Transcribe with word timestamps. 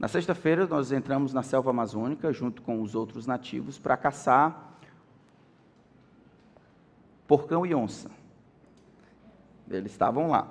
Na 0.00 0.08
sexta-feira, 0.08 0.66
nós 0.66 0.92
entramos 0.92 1.34
na 1.34 1.42
selva 1.42 1.68
amazônica, 1.68 2.32
junto 2.32 2.62
com 2.62 2.80
os 2.80 2.94
outros 2.94 3.26
nativos, 3.26 3.78
para 3.78 3.98
caçar 3.98 4.78
porcão 7.28 7.66
e 7.66 7.74
onça. 7.74 8.10
Eles 9.68 9.92
estavam 9.92 10.30
lá. 10.30 10.48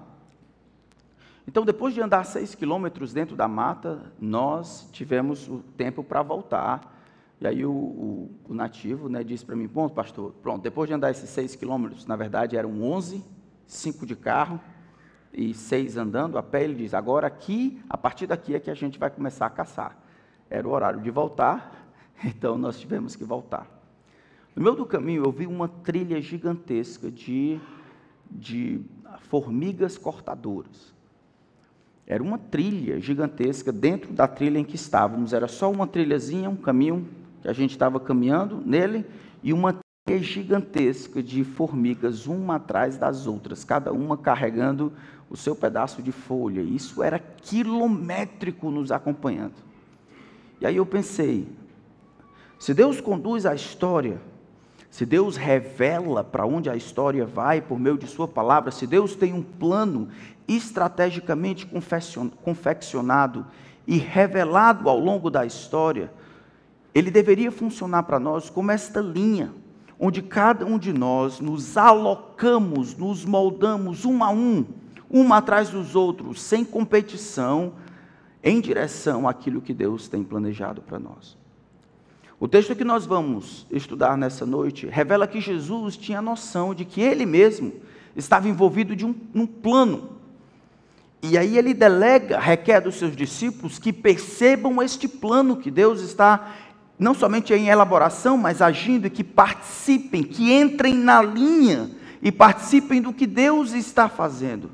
Então, 1.47 1.65
depois 1.65 1.95
de 1.95 1.99
andar 1.99 2.25
seis 2.25 2.53
quilômetros 2.53 3.11
dentro 3.11 3.35
da 3.35 3.47
mata, 3.47 4.13
nós 4.19 4.87
tivemos 4.91 5.49
o 5.49 5.63
tempo 5.75 6.03
para 6.03 6.21
voltar. 6.21 7.01
E 7.41 7.47
aí 7.47 7.65
o, 7.65 7.71
o, 7.71 8.31
o 8.49 8.53
nativo 8.53 9.09
né, 9.09 9.23
disse 9.23 9.43
para 9.43 9.55
mim, 9.55 9.65
bom, 9.65 9.89
pastor, 9.89 10.31
pronto, 10.43 10.61
depois 10.61 10.87
de 10.87 10.93
andar 10.93 11.09
esses 11.09 11.27
seis 11.27 11.55
quilômetros, 11.55 12.05
na 12.05 12.15
verdade 12.15 12.55
eram 12.55 12.83
onze, 12.83 13.25
cinco 13.65 14.05
de 14.05 14.15
carro 14.15 14.59
e 15.33 15.53
seis 15.53 15.97
andando 15.97 16.37
a 16.37 16.43
pé, 16.43 16.63
ele 16.63 16.75
diz, 16.75 16.93
agora 16.93 17.27
aqui, 17.27 17.81
a 17.89 17.97
partir 17.97 18.27
daqui 18.27 18.55
é 18.55 18.59
que 18.59 18.69
a 18.69 18.75
gente 18.75 18.97
vai 18.97 19.09
começar 19.09 19.45
a 19.45 19.49
caçar. 19.49 19.97
Era 20.49 20.67
o 20.67 20.71
horário 20.71 21.01
de 21.01 21.11
voltar, 21.11 21.87
então 22.23 22.57
nós 22.57 22.79
tivemos 22.79 23.15
que 23.15 23.23
voltar. 23.23 23.67
No 24.55 24.63
meio 24.63 24.75
do 24.75 24.85
caminho 24.85 25.23
eu 25.23 25.31
vi 25.31 25.45
uma 25.45 25.67
trilha 25.67 26.19
gigantesca 26.21 27.09
de, 27.11 27.59
de 28.29 28.81
formigas 29.29 29.97
cortadoras. 29.97 30.93
Era 32.05 32.23
uma 32.23 32.39
trilha 32.39 32.99
gigantesca 32.99 33.71
dentro 33.71 34.11
da 34.11 34.27
trilha 34.27 34.57
em 34.57 34.63
que 34.63 34.75
estávamos. 34.75 35.31
Era 35.31 35.47
só 35.47 35.71
uma 35.71 35.85
trilhazinha, 35.85 36.49
um 36.49 36.55
caminho 36.55 37.07
que 37.39 37.47
a 37.47 37.53
gente 37.53 37.71
estava 37.71 37.99
caminhando 37.99 38.61
nele 38.65 39.05
e 39.43 39.53
uma 39.53 39.79
trilha 40.03 40.23
gigantesca 40.23 41.21
de 41.21 41.43
formigas, 41.43 42.25
uma 42.25 42.55
atrás 42.55 42.97
das 42.97 43.27
outras, 43.27 43.63
cada 43.63 43.93
uma 43.93 44.17
carregando 44.17 44.91
o 45.29 45.37
seu 45.37 45.55
pedaço 45.55 46.01
de 46.01 46.11
folha. 46.11 46.61
Isso 46.61 47.03
era 47.03 47.19
quilométrico 47.19 48.71
nos 48.71 48.91
acompanhando. 48.91 49.55
E 50.59 50.65
aí 50.65 50.75
eu 50.75 50.85
pensei: 50.85 51.47
se 52.57 52.73
Deus 52.73 52.99
conduz 52.99 53.45
a 53.45 53.53
história, 53.53 54.19
se 54.89 55.05
Deus 55.05 55.37
revela 55.37 56.23
para 56.23 56.45
onde 56.45 56.69
a 56.69 56.75
história 56.75 57.25
vai 57.25 57.61
por 57.61 57.79
meio 57.79 57.97
de 57.97 58.07
Sua 58.07 58.27
palavra, 58.27 58.71
se 58.71 58.87
Deus 58.87 59.15
tem 59.15 59.33
um 59.33 59.43
plano 59.43 60.09
estrategicamente 60.47 61.69
confeccionado 62.43 63.45
e 63.85 63.97
revelado 63.97 64.89
ao 64.89 64.99
longo 64.99 65.29
da 65.29 65.45
história, 65.45 66.11
ele 66.93 67.11
deveria 67.11 67.51
funcionar 67.51 68.03
para 68.03 68.19
nós 68.19 68.49
como 68.49 68.71
esta 68.71 68.99
linha, 68.99 69.53
onde 69.99 70.23
cada 70.23 70.65
um 70.65 70.79
de 70.79 70.91
nós 70.91 71.39
nos 71.39 71.77
alocamos, 71.77 72.95
nos 72.97 73.23
moldamos 73.25 74.05
um 74.05 74.23
a 74.23 74.31
um, 74.31 74.65
um 75.09 75.33
atrás 75.33 75.69
dos 75.69 75.95
outros, 75.95 76.41
sem 76.41 76.63
competição, 76.63 77.73
em 78.43 78.61
direção 78.61 79.27
àquilo 79.27 79.61
que 79.61 79.73
Deus 79.73 80.07
tem 80.07 80.23
planejado 80.23 80.81
para 80.81 80.99
nós. 80.99 81.37
O 82.39 82.47
texto 82.47 82.75
que 82.75 82.85
nós 82.85 83.05
vamos 83.05 83.67
estudar 83.69 84.17
nessa 84.17 84.45
noite 84.45 84.87
revela 84.87 85.27
que 85.27 85.41
Jesus 85.41 85.97
tinha 85.97 86.21
noção 86.21 86.73
de 86.73 86.85
que 86.85 87.01
ele 87.01 87.25
mesmo 87.25 87.73
estava 88.15 88.47
envolvido 88.47 88.95
de 88.95 89.05
um, 89.05 89.13
um 89.35 89.45
plano 89.45 90.19
e 91.21 91.37
aí 91.37 91.57
ele 91.57 91.73
delega, 91.73 92.39
requer 92.39 92.79
dos 92.79 92.95
seus 92.95 93.15
discípulos 93.15 93.77
que 93.77 93.91
percebam 93.91 94.81
este 94.81 95.07
plano 95.07 95.57
que 95.57 95.69
Deus 95.69 96.01
está 96.01 96.55
não 96.97 97.13
somente 97.13 97.53
em 97.53 97.67
elaboração, 97.67 98.37
mas 98.37 98.61
agindo 98.61 99.07
e 99.07 99.09
que 99.09 99.23
participem, 99.23 100.23
que 100.23 100.51
entrem 100.51 100.93
na 100.93 101.21
linha 101.21 101.91
e 102.21 102.31
participem 102.31 103.01
do 103.01 103.13
que 103.13 103.25
Deus 103.25 103.73
está 103.73 104.07
fazendo. 104.07 104.71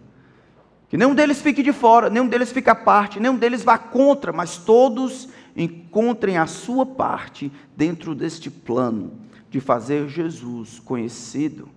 Que 0.95 0.97
nenhum 0.97 1.13
deles 1.13 1.41
fique 1.41 1.61
de 1.61 1.73
fora, 1.73 2.09
nenhum 2.09 2.25
deles 2.25 2.53
fique 2.53 2.69
à 2.69 2.73
parte, 2.73 3.19
nenhum 3.19 3.35
deles 3.35 3.61
vá 3.61 3.77
contra, 3.77 4.31
mas 4.31 4.55
todos 4.55 5.27
encontrem 5.53 6.37
a 6.37 6.47
sua 6.47 6.85
parte 6.85 7.51
dentro 7.75 8.15
deste 8.15 8.49
plano 8.49 9.11
de 9.49 9.59
fazer 9.59 10.07
Jesus 10.07 10.79
conhecido 10.79 11.67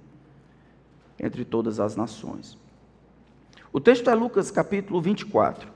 entre 1.18 1.44
todas 1.44 1.80
as 1.80 1.96
nações. 1.96 2.56
O 3.72 3.80
texto 3.80 4.08
é 4.08 4.14
Lucas 4.14 4.52
capítulo 4.52 5.00
24. 5.00 5.68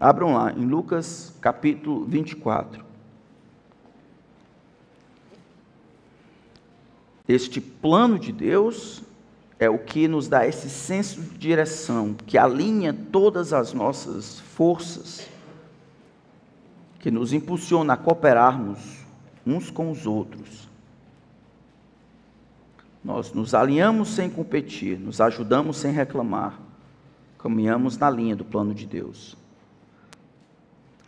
Abram 0.00 0.34
lá, 0.34 0.50
em 0.50 0.66
Lucas 0.66 1.32
capítulo 1.40 2.04
24. 2.06 2.84
Este 7.28 7.60
plano 7.60 8.18
de 8.18 8.32
Deus 8.32 9.04
é 9.62 9.70
o 9.70 9.78
que 9.78 10.08
nos 10.08 10.28
dá 10.28 10.46
esse 10.46 10.68
senso 10.68 11.20
de 11.20 11.38
direção, 11.38 12.14
que 12.26 12.36
alinha 12.36 12.92
todas 13.12 13.52
as 13.52 13.72
nossas 13.72 14.40
forças, 14.40 15.28
que 16.98 17.10
nos 17.10 17.32
impulsiona 17.32 17.94
a 17.94 17.96
cooperarmos 17.96 18.78
uns 19.46 19.70
com 19.70 19.90
os 19.90 20.06
outros 20.06 20.72
nós 23.04 23.32
nos 23.32 23.52
alinhamos 23.52 24.10
sem 24.10 24.30
competir, 24.30 24.98
nos 24.98 25.20
ajudamos 25.20 25.76
sem 25.76 25.92
reclamar, 25.92 26.58
caminhamos 27.38 27.98
na 27.98 28.08
linha 28.08 28.36
do 28.36 28.44
plano 28.44 28.72
de 28.72 28.86
Deus. 28.86 29.36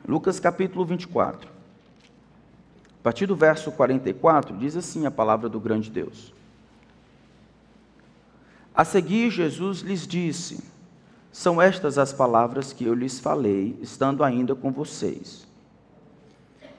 Lucas 0.07 0.41
capítulo 0.41 0.85
24. 0.85 1.49
A 1.49 3.03
partir 3.05 3.27
do 3.27 3.37
verso 3.37 3.71
44, 3.71 4.57
diz 4.57 4.77
assim 4.77 5.07
a 5.07 5.11
palavra 5.11 5.49
do 5.49 5.61
grande 5.61 5.91
Deus. 5.91 6.35
A 8.75 8.85
seguir, 8.85 9.31
Jesus 9.31 9.81
lhes 9.81 10.07
disse: 10.07 10.59
São 11.31 11.63
estas 11.63 11.97
as 11.97 12.13
palavras 12.13 12.73
que 12.73 12.85
eu 12.85 12.95
lhes 12.95 13.21
falei, 13.21 13.79
estando 13.81 14.25
ainda 14.25 14.55
com 14.55 14.73
vocês. 14.73 15.47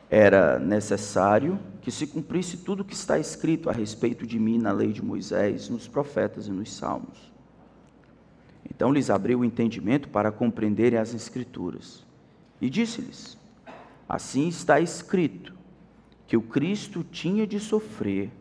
Era 0.10 0.60
necessário 0.60 1.58
que 1.82 1.92
se 1.92 2.06
cumprisse 2.06 2.58
tudo 2.58 2.82
o 2.82 2.86
que 2.86 2.94
está 2.94 3.18
escrito 3.18 3.70
a 3.70 3.74
respeito 3.74 4.28
de 4.28 4.38
mim 4.38 4.58
na 4.58 4.72
lei 4.72 4.92
de 4.92 5.04
Moisés, 5.04 5.70
nos 5.70 5.88
profetas 5.88 6.48
e 6.48 6.52
nos 6.52 6.74
salmos. 6.74 7.34
Então 8.70 8.92
lhes 8.92 9.10
abriu 9.10 9.40
o 9.40 9.46
entendimento 9.46 10.10
para 10.10 10.32
compreenderem 10.32 11.00
as 11.00 11.14
Escrituras. 11.14 12.06
E 12.60 12.70
disse-lhes: 12.70 13.38
Assim 14.08 14.48
está 14.48 14.80
escrito, 14.80 15.54
que 16.28 16.36
o 16.36 16.42
Cristo 16.42 17.04
tinha 17.04 17.48
de 17.48 17.60
sofrer, 17.60 18.32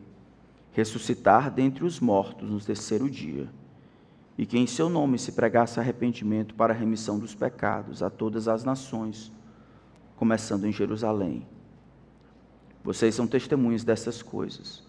ressuscitar 0.75 1.49
dentre 1.49 1.85
os 1.85 2.01
mortos 2.01 2.49
no 2.49 2.59
terceiro 2.59 3.09
dia, 3.09 3.47
e 4.37 4.45
que 4.45 4.57
em 4.57 4.67
seu 4.67 4.89
nome 4.89 5.17
se 5.17 5.31
pregasse 5.31 5.79
arrependimento 5.79 6.53
para 6.53 6.73
a 6.73 6.77
remissão 6.77 7.17
dos 7.17 7.33
pecados 7.33 8.03
a 8.03 8.09
todas 8.09 8.49
as 8.49 8.65
nações, 8.65 9.31
começando 10.17 10.65
em 10.65 10.73
Jerusalém. 10.73 11.47
Vocês 12.83 13.15
são 13.15 13.25
testemunhas 13.25 13.85
dessas 13.85 14.21
coisas. 14.21 14.83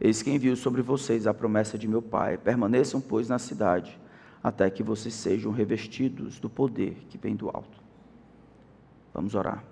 Eis 0.00 0.22
que 0.22 0.30
envio 0.30 0.56
sobre 0.56 0.82
vocês 0.82 1.26
a 1.26 1.34
promessa 1.34 1.76
de 1.76 1.88
meu 1.88 2.00
Pai. 2.00 2.38
Permaneçam, 2.38 3.00
pois, 3.00 3.28
na 3.28 3.40
cidade, 3.40 3.98
até 4.40 4.70
que 4.70 4.84
vocês 4.84 5.14
sejam 5.14 5.50
revestidos 5.50 6.38
do 6.38 6.48
poder 6.48 6.94
que 7.08 7.18
vem 7.18 7.34
do 7.34 7.48
alto. 7.48 7.82
Vamos 9.12 9.34
orar. 9.34 9.64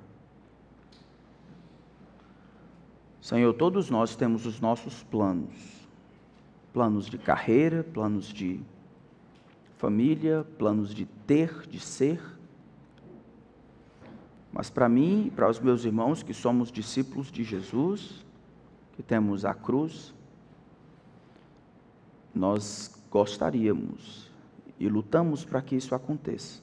Senhor, 3.27 3.53
todos 3.55 3.91
nós 3.91 4.15
temos 4.15 4.47
os 4.47 4.61
nossos 4.61 5.03
planos. 5.03 5.53
Planos 6.73 7.07
de 7.07 7.19
carreira, 7.19 7.83
planos 7.83 8.27
de 8.27 8.61
família, 9.79 10.47
planos 10.57 10.95
de 10.95 11.07
ter, 11.27 11.67
de 11.67 11.81
ser. 11.81 12.23
Mas 14.53 14.71
para 14.71 14.89
mim 14.89 15.25
e 15.27 15.31
para 15.33 15.51
os 15.51 15.59
meus 15.59 15.85
irmãos 15.85 16.23
que 16.23 16.33
somos 16.33 16.71
discípulos 16.71 17.33
de 17.33 17.43
Jesus, 17.43 18.25
que 18.93 19.03
temos 19.03 19.45
a 19.45 19.53
cruz, 19.53 20.15
nós 22.33 22.97
gostaríamos 23.11 24.31
e 24.79 24.89
lutamos 24.89 25.45
para 25.45 25.61
que 25.61 25.75
isso 25.75 25.97
aconteça. 25.97 26.63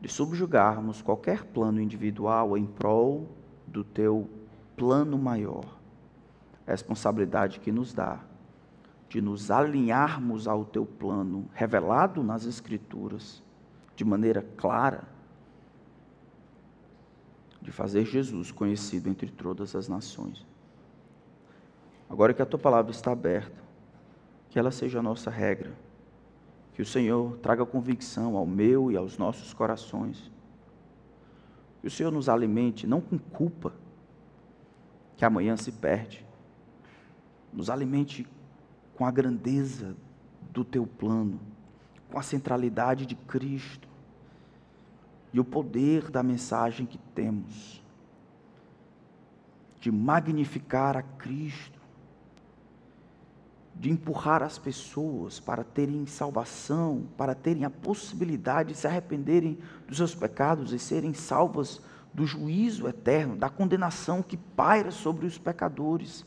De 0.00 0.08
subjugarmos 0.08 1.00
qualquer 1.00 1.44
plano 1.44 1.80
individual 1.80 2.58
em 2.58 2.66
prol 2.66 3.28
do 3.68 3.84
teu 3.84 4.28
plano 4.82 5.16
maior. 5.16 5.64
Responsabilidade 6.66 7.60
que 7.60 7.70
nos 7.70 7.94
dá 7.94 8.18
de 9.08 9.22
nos 9.22 9.48
alinharmos 9.48 10.48
ao 10.48 10.64
teu 10.64 10.84
plano 10.84 11.48
revelado 11.54 12.24
nas 12.24 12.46
Escrituras 12.46 13.40
de 13.94 14.04
maneira 14.04 14.44
clara 14.56 15.04
de 17.60 17.70
fazer 17.70 18.04
Jesus 18.04 18.50
conhecido 18.50 19.08
entre 19.08 19.30
todas 19.30 19.76
as 19.76 19.86
nações. 19.86 20.44
Agora 22.10 22.34
que 22.34 22.42
a 22.42 22.46
tua 22.46 22.58
palavra 22.58 22.90
está 22.90 23.12
aberta, 23.12 23.62
que 24.50 24.58
ela 24.58 24.72
seja 24.72 24.98
a 24.98 25.02
nossa 25.02 25.30
regra, 25.30 25.72
que 26.74 26.82
o 26.82 26.86
Senhor 26.86 27.36
traga 27.36 27.64
convicção 27.64 28.36
ao 28.36 28.46
meu 28.46 28.90
e 28.90 28.96
aos 28.96 29.16
nossos 29.16 29.54
corações, 29.54 30.28
que 31.80 31.86
o 31.86 31.90
Senhor 31.90 32.10
nos 32.10 32.28
alimente 32.28 32.84
não 32.84 33.00
com 33.00 33.16
culpa, 33.16 33.72
que 35.22 35.26
amanhã 35.26 35.56
se 35.56 35.70
perde, 35.70 36.26
nos 37.52 37.70
alimente 37.70 38.26
com 38.96 39.06
a 39.06 39.10
grandeza 39.12 39.94
do 40.50 40.64
teu 40.64 40.84
plano, 40.84 41.38
com 42.10 42.18
a 42.18 42.22
centralidade 42.24 43.06
de 43.06 43.14
Cristo, 43.14 43.88
e 45.32 45.38
o 45.38 45.44
poder 45.44 46.10
da 46.10 46.24
mensagem 46.24 46.86
que 46.86 46.98
temos 47.14 47.80
de 49.78 49.92
magnificar 49.92 50.96
a 50.96 51.02
Cristo, 51.02 51.78
de 53.76 53.92
empurrar 53.92 54.42
as 54.42 54.58
pessoas 54.58 55.38
para 55.38 55.62
terem 55.62 56.04
salvação, 56.04 57.06
para 57.16 57.32
terem 57.32 57.64
a 57.64 57.70
possibilidade 57.70 58.70
de 58.70 58.78
se 58.78 58.88
arrependerem 58.88 59.56
dos 59.86 59.98
seus 59.98 60.16
pecados 60.16 60.72
e 60.72 60.80
serem 60.80 61.14
salvas 61.14 61.80
do 62.12 62.26
juízo 62.26 62.86
eterno, 62.86 63.36
da 63.36 63.48
condenação 63.48 64.22
que 64.22 64.36
paira 64.36 64.90
sobre 64.90 65.26
os 65.26 65.38
pecadores. 65.38 66.24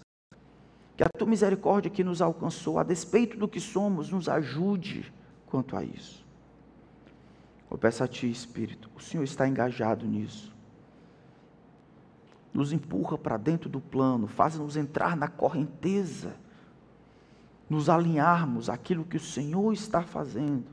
Que 0.98 1.04
a 1.04 1.10
tua 1.10 1.28
misericórdia 1.28 1.92
que 1.92 2.04
nos 2.04 2.22
alcançou, 2.22 2.80
a 2.80 2.84
despeito 2.84 3.38
do 3.38 3.48
que 3.48 3.60
somos, 3.60 4.10
nos 4.10 4.28
ajude 4.28 5.14
quanto 5.46 5.76
a 5.76 5.84
isso. 5.84 6.26
Eu 7.70 7.78
peço 7.78 8.04
a 8.04 8.08
Ti, 8.08 8.30
Espírito, 8.30 8.90
o 8.96 9.02
Senhor 9.02 9.24
está 9.24 9.48
engajado 9.48 10.06
nisso. 10.06 10.54
Nos 12.54 12.72
empurra 12.72 13.18
para 13.18 13.36
dentro 13.36 13.70
do 13.70 13.82
plano, 13.82 14.28
faz-nos 14.28 14.78
entrar 14.78 15.18
na 15.18 15.28
correnteza, 15.28 16.36
nos 17.70 17.90
alinharmos 17.90 18.70
àquilo 18.70 19.04
que 19.04 19.18
o 19.18 19.20
Senhor 19.20 19.74
está 19.74 20.02
fazendo. 20.04 20.66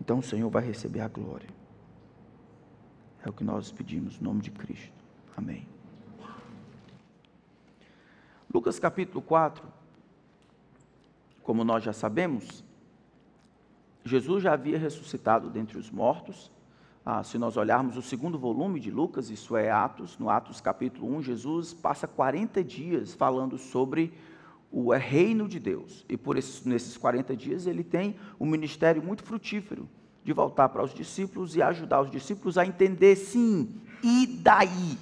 Então 0.00 0.18
o 0.18 0.22
Senhor 0.22 0.50
vai 0.50 0.62
receber 0.62 1.00
a 1.00 1.08
glória. 1.08 1.48
É 3.24 3.28
o 3.28 3.32
que 3.32 3.44
nós 3.44 3.70
pedimos, 3.70 4.18
no 4.18 4.30
nome 4.30 4.42
de 4.42 4.50
Cristo. 4.50 4.92
Amém. 5.36 5.66
Lucas 8.52 8.78
capítulo 8.78 9.22
4, 9.22 9.64
como 11.42 11.64
nós 11.64 11.82
já 11.84 11.92
sabemos, 11.92 12.64
Jesus 14.04 14.42
já 14.42 14.52
havia 14.52 14.76
ressuscitado 14.76 15.48
dentre 15.48 15.78
os 15.78 15.90
mortos. 15.90 16.50
Ah, 17.04 17.22
se 17.22 17.38
nós 17.38 17.56
olharmos 17.56 17.96
o 17.96 18.02
segundo 18.02 18.38
volume 18.38 18.80
de 18.80 18.90
Lucas, 18.90 19.30
isso 19.30 19.56
é 19.56 19.70
Atos, 19.70 20.18
no 20.18 20.28
Atos 20.28 20.60
capítulo 20.60 21.14
1, 21.16 21.22
Jesus 21.22 21.72
passa 21.72 22.06
40 22.06 22.62
dias 22.62 23.14
falando 23.14 23.56
sobre 23.56 24.12
o 24.70 24.92
reino 24.92 25.48
de 25.48 25.60
Deus. 25.60 26.04
E 26.08 26.16
por 26.16 26.36
esses, 26.36 26.64
nesses 26.64 26.96
40 26.96 27.36
dias 27.36 27.66
ele 27.66 27.84
tem 27.84 28.16
um 28.38 28.46
ministério 28.46 29.02
muito 29.02 29.22
frutífero 29.22 29.88
de 30.24 30.32
voltar 30.32 30.68
para 30.68 30.82
os 30.82 30.94
discípulos 30.94 31.56
e 31.56 31.62
ajudar 31.62 32.00
os 32.00 32.10
discípulos 32.10 32.56
a 32.56 32.66
entender, 32.66 33.16
sim, 33.16 33.80
e 34.02 34.26
daí? 34.26 34.98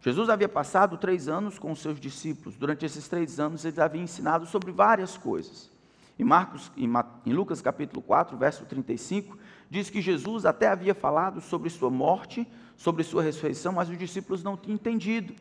Jesus 0.00 0.28
havia 0.28 0.48
passado 0.48 0.96
três 0.96 1.28
anos 1.28 1.58
com 1.58 1.70
os 1.70 1.80
seus 1.80 2.00
discípulos. 2.00 2.56
Durante 2.56 2.84
esses 2.84 3.06
três 3.06 3.38
anos, 3.38 3.64
ele 3.64 3.80
havia 3.80 4.02
ensinado 4.02 4.46
sobre 4.46 4.72
várias 4.72 5.16
coisas. 5.16 5.70
Em, 6.18 6.24
Marcos, 6.24 6.72
em, 6.76 7.32
Lucas 7.32 7.62
capítulo 7.62 8.02
4, 8.02 8.36
verso 8.36 8.64
35, 8.64 9.38
diz 9.70 9.88
que 9.88 10.02
Jesus 10.02 10.44
até 10.44 10.68
havia 10.68 10.94
falado 10.94 11.40
sobre 11.40 11.70
sua 11.70 11.90
morte, 11.90 12.46
sobre 12.76 13.04
sua 13.04 13.22
ressurreição, 13.22 13.72
mas 13.72 13.88
os 13.88 13.96
discípulos 13.96 14.42
não 14.42 14.56
tinham 14.56 14.74
entendido. 14.74 15.34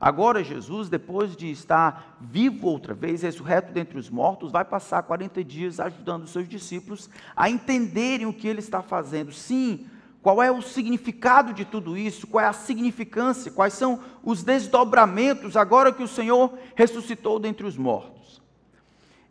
Agora, 0.00 0.44
Jesus, 0.44 0.90
depois 0.90 1.34
de 1.34 1.50
estar 1.50 2.18
vivo 2.20 2.68
outra 2.68 2.92
vez, 2.92 3.22
ressurreto 3.22 3.72
dentre 3.72 3.98
os 3.98 4.10
mortos, 4.10 4.52
vai 4.52 4.64
passar 4.64 5.02
40 5.02 5.42
dias 5.42 5.80
ajudando 5.80 6.24
os 6.24 6.30
seus 6.30 6.46
discípulos 6.48 7.08
a 7.34 7.48
entenderem 7.48 8.26
o 8.26 8.32
que 8.32 8.46
ele 8.46 8.58
está 8.58 8.82
fazendo. 8.82 9.32
Sim, 9.32 9.86
qual 10.20 10.42
é 10.42 10.50
o 10.50 10.60
significado 10.60 11.54
de 11.54 11.64
tudo 11.64 11.96
isso? 11.96 12.26
Qual 12.26 12.44
é 12.44 12.48
a 12.48 12.52
significância? 12.52 13.50
Quais 13.50 13.72
são 13.72 14.00
os 14.22 14.42
desdobramentos 14.42 15.56
agora 15.56 15.92
que 15.92 16.02
o 16.02 16.08
Senhor 16.08 16.52
ressuscitou 16.74 17.38
dentre 17.38 17.66
os 17.66 17.78
mortos? 17.78 18.42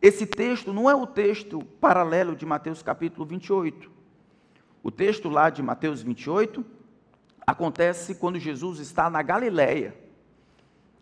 Esse 0.01 0.25
texto 0.25 0.73
não 0.73 0.89
é 0.89 0.95
o 0.95 1.05
texto 1.05 1.63
paralelo 1.79 2.35
de 2.35 2.45
Mateus 2.45 2.81
capítulo 2.81 3.25
28. 3.25 3.91
O 4.81 4.89
texto 4.89 5.29
lá 5.29 5.51
de 5.51 5.61
Mateus 5.61 6.01
28 6.01 6.65
acontece 7.45 8.15
quando 8.15 8.39
Jesus 8.39 8.79
está 8.79 9.09
na 9.09 9.21
Galileia 9.21 10.04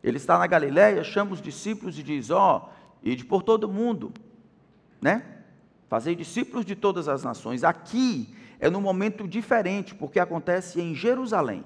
ele 0.03 0.17
está 0.17 0.37
na 0.37 0.45
Galiléia, 0.45 1.03
chama 1.03 1.31
os 1.31 1.41
discípulos 1.41 1.97
e 1.97 2.03
diz: 2.03 2.29
Ó, 2.29 2.69
oh, 2.69 2.99
ide 3.01 3.23
por 3.23 3.41
todo 3.41 3.69
mundo, 3.69 4.11
né? 5.01 5.23
Fazei 5.87 6.15
discípulos 6.15 6.65
de 6.65 6.75
todas 6.75 7.07
as 7.07 7.23
nações. 7.23 7.63
Aqui 7.63 8.35
é 8.59 8.69
num 8.69 8.81
momento 8.81 9.27
diferente, 9.27 9.95
porque 9.95 10.19
acontece 10.19 10.81
em 10.81 10.93
Jerusalém. 10.93 11.63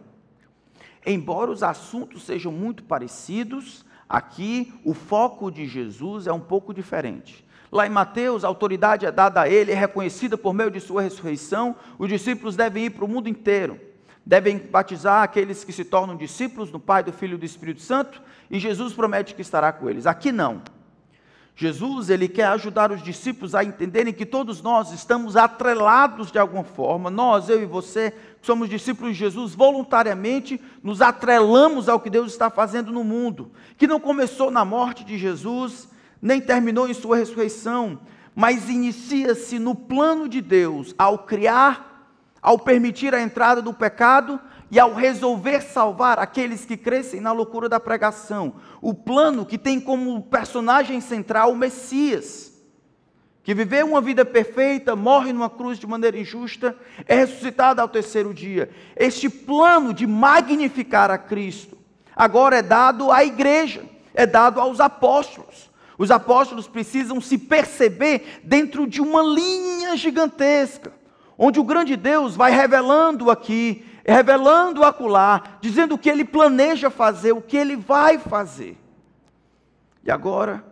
Embora 1.06 1.50
os 1.50 1.64
assuntos 1.64 2.24
sejam 2.24 2.52
muito 2.52 2.84
parecidos, 2.84 3.86
aqui 4.08 4.74
o 4.84 4.94
foco 4.94 5.50
de 5.50 5.66
Jesus 5.66 6.28
é 6.28 6.34
um 6.34 6.40
pouco 6.40 6.74
diferente. 6.74 7.46
Lá 7.72 7.88
em 7.88 7.90
Mateus, 7.90 8.44
a 8.44 8.48
autoridade 8.48 9.06
é 9.06 9.12
dada 9.12 9.42
a 9.42 9.50
ele, 9.50 9.72
é 9.72 9.76
reconhecida 9.76 10.38
por 10.38 10.54
meio 10.54 10.70
de 10.70 10.80
sua 10.80 11.02
ressurreição. 11.02 11.76
Os 11.98 12.08
discípulos 12.08 12.56
devem 12.56 12.86
ir 12.86 12.90
para 12.92 13.06
o 13.06 13.08
mundo 13.08 13.28
inteiro 13.28 13.80
devem 14.28 14.58
batizar 14.58 15.24
aqueles 15.24 15.64
que 15.64 15.72
se 15.72 15.86
tornam 15.86 16.18
discípulos 16.18 16.70
do 16.70 16.82
Pai, 16.82 17.02
do 17.02 17.14
Filho 17.14 17.36
e 17.36 17.38
do 17.38 17.46
Espírito 17.46 17.82
Santo, 17.82 18.22
e 18.52 18.60
Jesus 18.60 18.92
promete 18.92 19.34
que 19.34 19.42
estará 19.42 19.72
com 19.72 19.90
eles. 19.90 20.06
Aqui 20.06 20.34
não. 20.34 20.62
Jesus, 21.56 22.10
ele 22.10 22.28
quer 22.28 22.48
ajudar 22.48 22.92
os 22.92 23.02
discípulos 23.02 23.56
a 23.56 23.64
entenderem 23.64 24.14
que 24.14 24.26
todos 24.26 24.62
nós 24.62 24.92
estamos 24.92 25.38
atrelados 25.38 26.30
de 26.30 26.38
alguma 26.38 26.66
forma. 26.66 27.10
Nós, 27.10 27.48
eu 27.48 27.64
e 27.64 27.66
você, 27.66 28.12
que 28.12 28.46
somos 28.46 28.70
discípulos 28.70 29.14
de 29.14 29.20
Jesus, 29.20 29.56
voluntariamente 29.56 30.62
nos 30.84 31.02
atrelamos 31.02 31.88
ao 31.88 32.00
que 32.00 32.10
Deus 32.10 32.34
está 32.34 32.50
fazendo 32.50 32.92
no 32.92 33.06
mundo, 33.06 33.50
que 33.78 33.88
não 33.88 34.00
começou 34.00 34.52
na 34.52 34.66
morte 34.66 35.06
de 35.06 35.18
Jesus, 35.18 35.88
nem 36.22 36.42
terminou 36.42 36.88
em 36.90 36.94
sua 36.94 37.16
ressurreição, 37.16 37.98
mas 38.36 38.70
inicia-se 38.70 39.58
no 39.58 39.74
plano 39.74 40.28
de 40.28 40.42
Deus 40.42 40.94
ao 40.98 41.20
criar 41.20 41.97
ao 42.42 42.60
permitir 42.60 43.14
a 43.14 43.22
entrada 43.22 43.62
do 43.62 43.74
pecado 43.74 44.40
e 44.70 44.80
ao 44.80 44.94
resolver 44.94 45.62
salvar 45.62 46.20
aqueles 46.20 46.66
que 46.66 46.76
crescem 46.76 47.22
na 47.22 47.32
loucura 47.32 47.70
da 47.70 47.80
pregação. 47.80 48.56
O 48.82 48.94
plano 48.94 49.46
que 49.46 49.58
tem 49.58 49.80
como 49.80 50.22
personagem 50.24 51.00
central 51.00 51.52
o 51.52 51.56
Messias, 51.56 52.54
que 53.44 53.54
viveu 53.54 53.88
uma 53.88 54.02
vida 54.02 54.26
perfeita, 54.26 54.96
morre 54.96 55.32
numa 55.32 55.50
cruz 55.50 55.80
de 55.80 55.88
maneira 55.88 56.20
injusta, 56.20 56.76
é 57.06 57.16
ressuscitado 57.16 57.82
ao 57.82 57.88
terceiro 57.88 58.34
dia. 58.34 58.70
Este 58.96 59.30
plano 59.30 59.94
de 59.94 60.06
magnificar 60.06 61.10
a 61.10 61.18
Cristo 61.18 61.78
agora 62.14 62.58
é 62.58 62.62
dado 62.62 63.12
à 63.12 63.24
igreja, 63.24 63.86
é 64.14 64.26
dado 64.26 64.60
aos 64.60 64.80
apóstolos. 64.82 65.72
Os 65.98 66.12
apóstolos 66.12 66.68
precisam 66.68 67.22
se 67.22 67.38
perceber 67.38 68.42
dentro 68.44 68.86
de 68.86 69.02
uma 69.02 69.24
linha 69.24 69.96
gigantesca 69.96 70.97
onde 71.38 71.60
o 71.60 71.64
grande 71.64 71.96
Deus 71.96 72.36
vai 72.36 72.52
revelando 72.52 73.30
aqui, 73.30 73.86
revelando 74.06 74.84
acolá, 74.84 75.58
dizendo 75.62 75.96
o 75.96 75.98
que 75.98 76.10
ele 76.10 76.26
planeja 76.26 76.90
fazer, 76.90 77.34
o 77.34 77.42
que 77.42 77.58
ele 77.58 77.76
vai 77.76 78.18
fazer. 78.18 78.78
E 80.04 80.10
agora, 80.10 80.66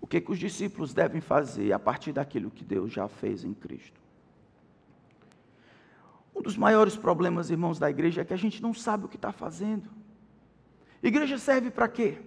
o 0.00 0.06
que, 0.06 0.20
que 0.20 0.30
os 0.30 0.38
discípulos 0.38 0.92
devem 0.92 1.20
fazer 1.20 1.72
a 1.72 1.78
partir 1.78 2.12
daquilo 2.12 2.50
que 2.50 2.64
Deus 2.64 2.92
já 2.92 3.08
fez 3.08 3.44
em 3.44 3.54
Cristo? 3.54 4.00
Um 6.34 6.40
dos 6.40 6.56
maiores 6.56 6.96
problemas, 6.96 7.50
irmãos, 7.50 7.78
da 7.78 7.90
igreja 7.90 8.22
é 8.22 8.24
que 8.24 8.34
a 8.34 8.38
gente 8.38 8.62
não 8.62 8.72
sabe 8.72 9.06
o 9.06 9.08
que 9.08 9.16
está 9.16 9.32
fazendo. 9.32 9.88
Igreja 11.02 11.36
serve 11.36 11.70
para 11.70 11.88
quê? 11.88 12.18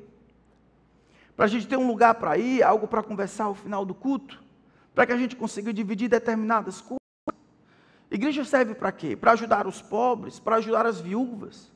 Para 1.35 1.45
a 1.45 1.47
gente 1.47 1.67
ter 1.67 1.77
um 1.77 1.87
lugar 1.87 2.15
para 2.15 2.37
ir, 2.37 2.63
algo 2.63 2.87
para 2.87 3.03
conversar 3.03 3.45
ao 3.45 3.55
final 3.55 3.85
do 3.85 3.93
culto? 3.93 4.43
Para 4.93 5.05
que 5.05 5.11
a 5.11 5.17
gente 5.17 5.35
consiga 5.35 5.73
dividir 5.73 6.07
determinadas 6.07 6.81
coisas? 6.81 7.04
Igreja 8.15 8.43
serve 8.43 8.73
para 8.73 8.91
quê? 8.91 9.15
Para 9.15 9.33
ajudar 9.33 9.67
os 9.67 9.81
pobres, 9.81 10.39
para 10.39 10.57
ajudar 10.57 10.85
as 10.85 10.99
viúvas. 10.99 11.71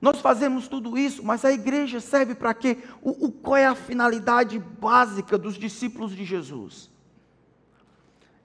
Nós 0.00 0.20
fazemos 0.20 0.68
tudo 0.68 0.96
isso, 0.96 1.24
mas 1.24 1.44
a 1.44 1.52
igreja 1.52 2.00
serve 2.00 2.34
para 2.34 2.54
quê? 2.54 2.78
O, 3.02 3.26
o, 3.26 3.32
qual 3.32 3.56
é 3.56 3.66
a 3.66 3.74
finalidade 3.74 4.58
básica 4.58 5.36
dos 5.36 5.56
discípulos 5.56 6.14
de 6.14 6.24
Jesus? 6.24 6.88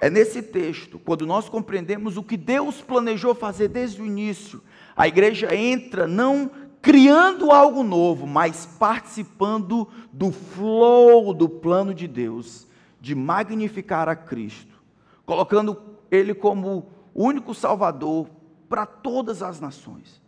É 0.02 0.10
nesse 0.10 0.42
texto, 0.42 1.00
quando 1.00 1.26
nós 1.26 1.48
compreendemos 1.48 2.18
o 2.18 2.24
que 2.24 2.36
Deus 2.36 2.82
planejou 2.82 3.36
fazer 3.36 3.68
desde 3.68 4.02
o 4.02 4.06
início, 4.06 4.62
a 4.96 5.08
igreja 5.08 5.56
entra 5.56 6.08
não 6.08 6.52
criando 6.82 7.52
algo 7.52 7.84
novo, 7.84 8.28
mas 8.28 8.66
participando 8.66 9.88
do 10.12 10.32
flow 10.32 11.34
do 11.34 11.48
plano 11.48 11.94
de 11.94 12.08
Deus, 12.08 12.68
de 13.00 13.16
magnificar 13.16 14.10
a 14.10 14.16
Cristo, 14.16 14.82
colocando 15.26 15.80
Ele 16.12 16.34
como 16.34 16.92
o 17.14 17.24
único 17.24 17.54
Salvador 17.54 18.30
para 18.68 18.86
todas 18.86 19.44
as 19.44 19.60
nações. 19.60 20.22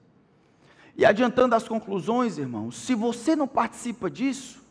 E 0.97 1.05
adiantando 1.05 1.55
as 1.55 1.67
conclusões, 1.67 2.37
irmãos, 2.37 2.77
se 2.77 2.95
você 2.95 3.35
não 3.35 3.47
participa 3.47 4.09
disso, 4.09 4.63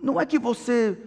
não 0.00 0.20
é 0.20 0.24
que 0.24 0.38
você 0.38 0.98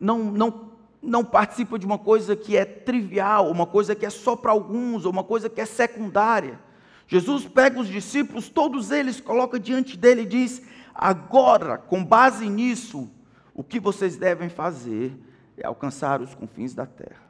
não, 0.00 0.24
não, 0.24 0.70
não 1.02 1.24
participa 1.24 1.78
de 1.78 1.86
uma 1.86 1.98
coisa 1.98 2.36
que 2.36 2.56
é 2.56 2.64
trivial, 2.64 3.50
uma 3.50 3.66
coisa 3.66 3.94
que 3.94 4.06
é 4.06 4.10
só 4.10 4.36
para 4.36 4.52
alguns, 4.52 5.04
ou 5.04 5.12
uma 5.12 5.24
coisa 5.24 5.48
que 5.48 5.60
é 5.60 5.66
secundária. 5.66 6.58
Jesus 7.06 7.46
pega 7.46 7.80
os 7.80 7.88
discípulos, 7.88 8.48
todos 8.48 8.90
eles 8.90 9.20
coloca 9.20 9.58
diante 9.58 9.96
dele 9.96 10.22
e 10.22 10.26
diz: 10.26 10.62
agora, 10.94 11.78
com 11.78 12.04
base 12.04 12.48
nisso, 12.48 13.10
o 13.54 13.64
que 13.64 13.80
vocês 13.80 14.16
devem 14.16 14.48
fazer 14.48 15.18
é 15.56 15.66
alcançar 15.66 16.20
os 16.20 16.34
confins 16.34 16.74
da 16.74 16.86
terra. 16.86 17.27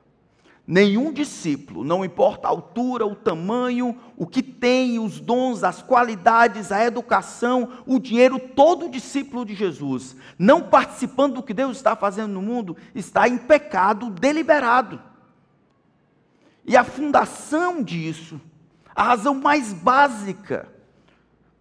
Nenhum 0.70 1.10
discípulo, 1.10 1.82
não 1.82 2.04
importa 2.04 2.46
a 2.46 2.50
altura, 2.50 3.06
o 3.06 3.16
tamanho, 3.16 3.98
o 4.18 4.26
que 4.26 4.42
tem, 4.42 4.98
os 4.98 5.18
dons, 5.18 5.64
as 5.64 5.80
qualidades, 5.80 6.70
a 6.70 6.84
educação, 6.84 7.70
o 7.86 7.98
dinheiro, 7.98 8.38
todo 8.38 8.90
discípulo 8.90 9.46
de 9.46 9.54
Jesus, 9.54 10.14
não 10.38 10.62
participando 10.62 11.36
do 11.36 11.42
que 11.42 11.54
Deus 11.54 11.78
está 11.78 11.96
fazendo 11.96 12.34
no 12.34 12.42
mundo, 12.42 12.76
está 12.94 13.26
em 13.26 13.38
pecado 13.38 14.10
deliberado. 14.10 15.00
E 16.66 16.76
a 16.76 16.84
fundação 16.84 17.82
disso, 17.82 18.38
a 18.94 19.04
razão 19.04 19.36
mais 19.36 19.72
básica, 19.72 20.68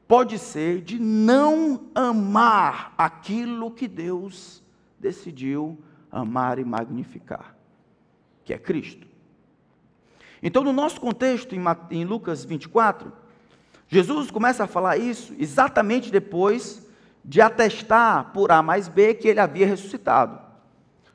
pode 0.05 0.37
ser 0.37 0.81
de 0.81 0.99
não 0.99 1.87
amar 1.95 2.93
aquilo 2.97 3.71
que 3.71 3.87
Deus 3.87 4.61
decidiu 4.99 5.81
amar 6.11 6.59
e 6.59 6.65
magnificar 6.65 7.56
que 8.47 8.53
é 8.53 8.57
Cristo. 8.57 9.05
Então, 10.41 10.63
no 10.63 10.71
nosso 10.71 11.01
contexto, 11.01 11.53
em 11.91 12.05
Lucas 12.05 12.45
24, 12.45 13.11
Jesus 13.89 14.31
começa 14.31 14.63
a 14.63 14.67
falar 14.67 14.95
isso 14.95 15.35
exatamente 15.37 16.09
depois 16.09 16.87
de 17.25 17.41
atestar 17.41 18.31
por 18.31 18.49
A 18.49 18.61
mais 18.61 18.87
B 18.87 19.13
que 19.15 19.27
ele 19.27 19.41
havia 19.41 19.67
ressuscitado. 19.67 20.39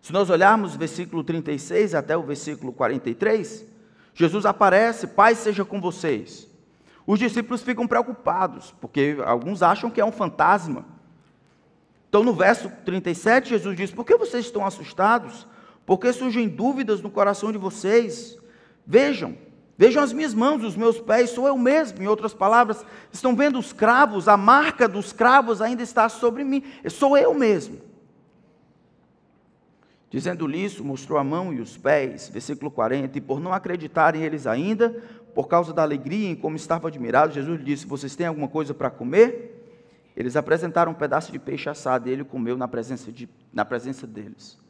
Se 0.02 0.12
nós 0.12 0.28
olharmos 0.28 0.74
o 0.74 0.78
versículo 0.78 1.24
36 1.24 1.94
até 1.94 2.14
o 2.14 2.22
versículo 2.22 2.70
43, 2.70 3.64
Jesus 4.12 4.44
aparece, 4.44 5.06
Pai 5.06 5.34
seja 5.34 5.64
com 5.64 5.80
vocês. 5.80 6.46
Os 7.06 7.18
discípulos 7.18 7.62
ficam 7.62 7.86
preocupados, 7.88 8.74
porque 8.78 9.16
alguns 9.24 9.62
acham 9.62 9.90
que 9.90 10.02
é 10.02 10.04
um 10.04 10.12
fantasma. 10.12 10.84
Então, 12.10 12.22
no 12.22 12.34
verso 12.34 12.70
37, 12.84 13.48
Jesus 13.48 13.74
diz: 13.74 13.90
Por 13.90 14.04
que 14.04 14.18
vocês 14.18 14.44
estão 14.44 14.66
assustados? 14.66 15.46
Porque 15.84 16.12
surgem 16.12 16.48
dúvidas 16.48 17.00
no 17.00 17.10
coração 17.10 17.52
de 17.52 17.58
vocês. 17.58 18.38
Vejam, 18.86 19.36
vejam 19.76 20.02
as 20.02 20.12
minhas 20.12 20.34
mãos, 20.34 20.62
os 20.62 20.76
meus 20.76 21.00
pés, 21.00 21.30
sou 21.30 21.46
eu 21.46 21.56
mesmo. 21.56 22.02
Em 22.02 22.06
outras 22.06 22.34
palavras, 22.34 22.84
estão 23.12 23.34
vendo 23.34 23.58
os 23.58 23.72
cravos, 23.72 24.28
a 24.28 24.36
marca 24.36 24.88
dos 24.88 25.12
cravos 25.12 25.60
ainda 25.60 25.82
está 25.82 26.08
sobre 26.08 26.44
mim, 26.44 26.62
sou 26.88 27.16
eu 27.16 27.34
mesmo. 27.34 27.80
Dizendo-lhe 30.10 30.62
isso, 30.62 30.84
mostrou 30.84 31.18
a 31.18 31.24
mão 31.24 31.54
e 31.54 31.60
os 31.60 31.78
pés, 31.78 32.28
versículo 32.28 32.70
40, 32.70 33.16
e 33.16 33.20
por 33.20 33.40
não 33.40 33.50
acreditarem 33.50 34.22
eles 34.22 34.46
ainda, 34.46 35.02
por 35.34 35.48
causa 35.48 35.72
da 35.72 35.80
alegria 35.80 36.28
em 36.28 36.34
como 36.34 36.54
estavam 36.54 36.86
admirados, 36.86 37.34
Jesus 37.34 37.58
lhe 37.58 37.64
disse: 37.64 37.86
Vocês 37.86 38.14
têm 38.14 38.26
alguma 38.26 38.46
coisa 38.46 38.74
para 38.74 38.90
comer? 38.90 39.58
Eles 40.14 40.36
apresentaram 40.36 40.92
um 40.92 40.94
pedaço 40.94 41.32
de 41.32 41.38
peixe 41.38 41.70
assado 41.70 42.08
e 42.08 42.12
ele 42.12 42.24
comeu 42.24 42.56
na 42.58 42.68
presença, 42.68 43.10
de, 43.10 43.26
na 43.50 43.64
presença 43.64 44.06
deles. 44.06 44.61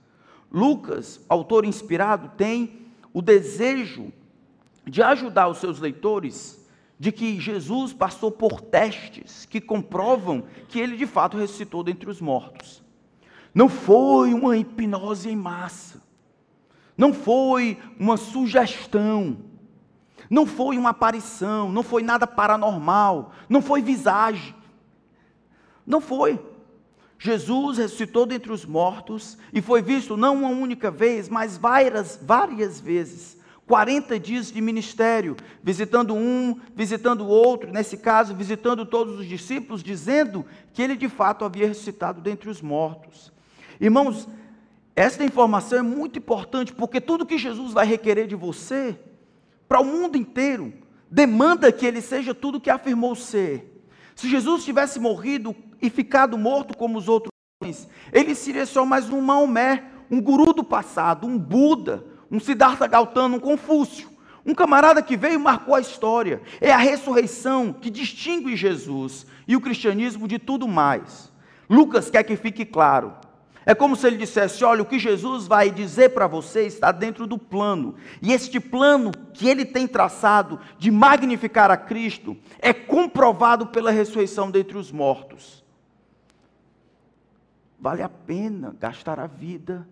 Lucas, 0.52 1.24
autor 1.28 1.64
inspirado, 1.64 2.32
tem 2.36 2.86
o 3.12 3.22
desejo 3.22 4.12
de 4.84 5.02
ajudar 5.02 5.48
os 5.48 5.58
seus 5.58 5.78
leitores 5.78 6.60
de 6.98 7.10
que 7.10 7.40
Jesus 7.40 7.92
passou 7.92 8.30
por 8.30 8.60
testes 8.60 9.46
que 9.46 9.60
comprovam 9.60 10.44
que 10.68 10.78
ele 10.78 10.96
de 10.96 11.06
fato 11.06 11.36
ressuscitou 11.36 11.82
dentre 11.82 12.08
os 12.08 12.20
mortos. 12.20 12.82
Não 13.54 13.68
foi 13.68 14.32
uma 14.32 14.56
hipnose 14.56 15.28
em 15.28 15.36
massa, 15.36 16.02
não 16.96 17.12
foi 17.12 17.78
uma 17.98 18.16
sugestão, 18.16 19.38
não 20.30 20.46
foi 20.46 20.78
uma 20.78 20.90
aparição, 20.90 21.72
não 21.72 21.82
foi 21.82 22.02
nada 22.02 22.26
paranormal, 22.26 23.32
não 23.48 23.60
foi 23.60 23.82
visagem. 23.82 24.54
Não 25.86 26.00
foi. 26.00 26.40
Jesus 27.22 27.78
ressuscitou 27.78 28.26
dentre 28.26 28.50
os 28.50 28.64
mortos 28.64 29.38
e 29.52 29.62
foi 29.62 29.80
visto 29.80 30.16
não 30.16 30.34
uma 30.34 30.48
única 30.48 30.90
vez, 30.90 31.28
mas 31.28 31.56
várias, 31.56 32.18
várias 32.20 32.80
vezes. 32.80 33.38
40 33.64 34.18
dias 34.18 34.50
de 34.50 34.60
ministério, 34.60 35.36
visitando 35.62 36.16
um, 36.16 36.58
visitando 36.74 37.20
o 37.20 37.28
outro, 37.28 37.70
nesse 37.70 37.96
caso, 37.96 38.34
visitando 38.34 38.84
todos 38.84 39.20
os 39.20 39.26
discípulos, 39.28 39.84
dizendo 39.84 40.44
que 40.72 40.82
ele 40.82 40.96
de 40.96 41.08
fato 41.08 41.44
havia 41.44 41.68
ressuscitado 41.68 42.20
dentre 42.20 42.50
os 42.50 42.60
mortos. 42.60 43.32
Irmãos, 43.80 44.26
esta 44.96 45.22
informação 45.22 45.78
é 45.78 45.82
muito 45.82 46.18
importante, 46.18 46.72
porque 46.72 47.00
tudo 47.00 47.24
que 47.24 47.38
Jesus 47.38 47.72
vai 47.72 47.86
requerer 47.86 48.26
de 48.26 48.34
você, 48.34 48.98
para 49.68 49.78
o 49.78 49.84
mundo 49.84 50.16
inteiro, 50.16 50.72
demanda 51.08 51.70
que 51.70 51.86
ele 51.86 52.02
seja 52.02 52.34
tudo 52.34 52.60
que 52.60 52.68
afirmou 52.68 53.14
ser. 53.14 53.71
Se 54.14 54.28
Jesus 54.28 54.64
tivesse 54.64 55.00
morrido 55.00 55.54
e 55.80 55.90
ficado 55.90 56.36
morto 56.38 56.76
como 56.76 56.98
os 56.98 57.08
outros 57.08 57.32
homens, 57.60 57.88
ele 58.12 58.34
seria 58.34 58.66
só 58.66 58.84
mais 58.84 59.10
um 59.10 59.20
Maomé, 59.20 59.84
um 60.10 60.20
guru 60.20 60.52
do 60.52 60.62
passado, 60.64 61.26
um 61.26 61.38
Buda, 61.38 62.04
um 62.30 62.38
Siddhartha 62.38 62.86
Gautama, 62.86 63.36
um 63.36 63.40
Confúcio. 63.40 64.10
Um 64.44 64.54
camarada 64.54 65.00
que 65.02 65.16
veio 65.16 65.34
e 65.34 65.38
marcou 65.38 65.74
a 65.74 65.80
história. 65.80 66.42
É 66.60 66.72
a 66.72 66.76
ressurreição 66.76 67.72
que 67.72 67.88
distingue 67.88 68.56
Jesus 68.56 69.24
e 69.46 69.54
o 69.54 69.60
cristianismo 69.60 70.26
de 70.26 70.38
tudo 70.38 70.66
mais. 70.66 71.30
Lucas 71.70 72.10
quer 72.10 72.24
que 72.24 72.36
fique 72.36 72.64
claro. 72.64 73.14
É 73.64 73.74
como 73.74 73.94
se 73.94 74.06
ele 74.06 74.16
dissesse: 74.16 74.64
olha, 74.64 74.82
o 74.82 74.86
que 74.86 74.98
Jesus 74.98 75.46
vai 75.46 75.70
dizer 75.70 76.10
para 76.10 76.26
você 76.26 76.66
está 76.66 76.90
dentro 76.90 77.26
do 77.26 77.38
plano. 77.38 77.94
E 78.20 78.32
este 78.32 78.58
plano 78.58 79.12
que 79.32 79.48
ele 79.48 79.64
tem 79.64 79.86
traçado 79.86 80.60
de 80.78 80.90
magnificar 80.90 81.70
a 81.70 81.76
Cristo 81.76 82.36
é 82.58 82.72
comprovado 82.72 83.66
pela 83.66 83.90
ressurreição 83.90 84.50
dentre 84.50 84.76
os 84.76 84.92
mortos. 84.92 85.64
Vale 87.78 88.02
a 88.02 88.08
pena 88.08 88.76
gastar 88.78 89.18
a 89.18 89.26
vida, 89.26 89.88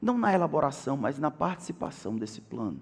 não 0.00 0.18
na 0.18 0.32
elaboração, 0.32 0.96
mas 0.96 1.18
na 1.18 1.30
participação 1.30 2.16
desse 2.16 2.40
plano. 2.40 2.80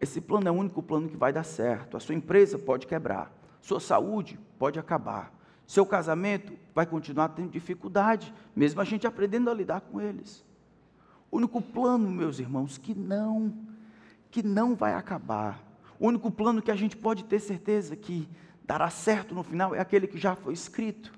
Esse 0.00 0.20
plano 0.20 0.48
é 0.48 0.50
o 0.50 0.54
único 0.54 0.82
plano 0.82 1.08
que 1.08 1.16
vai 1.16 1.32
dar 1.32 1.44
certo. 1.44 1.96
A 1.96 2.00
sua 2.00 2.14
empresa 2.14 2.58
pode 2.58 2.86
quebrar, 2.86 3.30
sua 3.60 3.78
saúde 3.78 4.38
pode 4.58 4.78
acabar, 4.78 5.32
seu 5.66 5.86
casamento 5.86 6.54
vai 6.74 6.86
continuar 6.86 7.28
tendo 7.28 7.50
dificuldade, 7.50 8.32
mesmo 8.56 8.80
a 8.80 8.84
gente 8.84 9.06
aprendendo 9.06 9.50
a 9.50 9.54
lidar 9.54 9.82
com 9.82 10.00
eles. 10.00 10.44
O 11.30 11.36
único 11.36 11.62
plano, 11.62 12.10
meus 12.10 12.38
irmãos, 12.38 12.78
que 12.78 12.94
não, 12.94 13.52
que 14.32 14.42
não 14.42 14.74
vai 14.74 14.94
acabar. 14.94 15.62
O 16.00 16.08
único 16.08 16.30
plano 16.30 16.62
que 16.62 16.70
a 16.70 16.74
gente 16.74 16.96
pode 16.96 17.22
ter 17.22 17.38
certeza 17.38 17.94
que 17.94 18.26
dará 18.64 18.88
certo 18.88 19.34
no 19.34 19.42
final 19.42 19.74
é 19.74 19.78
aquele 19.78 20.06
que 20.06 20.18
já 20.18 20.34
foi 20.34 20.54
escrito. 20.54 21.12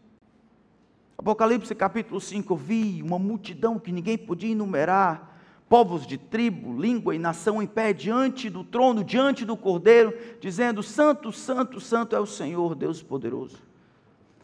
Apocalipse 1.17 1.73
capítulo 1.77 2.21
5, 2.21 2.53
eu 2.53 2.57
vi 2.57 3.01
uma 3.03 3.19
multidão 3.19 3.79
que 3.79 3.93
ninguém 3.93 4.19
podia 4.19 4.51
enumerar, 4.51 5.39
povos 5.69 6.05
de 6.05 6.19
tribo, 6.19 6.79
língua 6.79 7.15
e 7.15 7.19
nação 7.19 7.63
em 7.63 7.69
pé 7.69 7.93
diante 7.93 8.51
do 8.51 8.65
trono, 8.65 9.05
diante 9.05 9.45
do 9.45 9.57
cordeiro, 9.57 10.13
dizendo: 10.41 10.83
Santo, 10.83 11.31
Santo, 11.31 11.81
Santo 11.81 12.17
é 12.17 12.21
o 12.21 12.27
Senhor, 12.27 12.75
Deus 12.75 13.01
poderoso. 13.01 13.63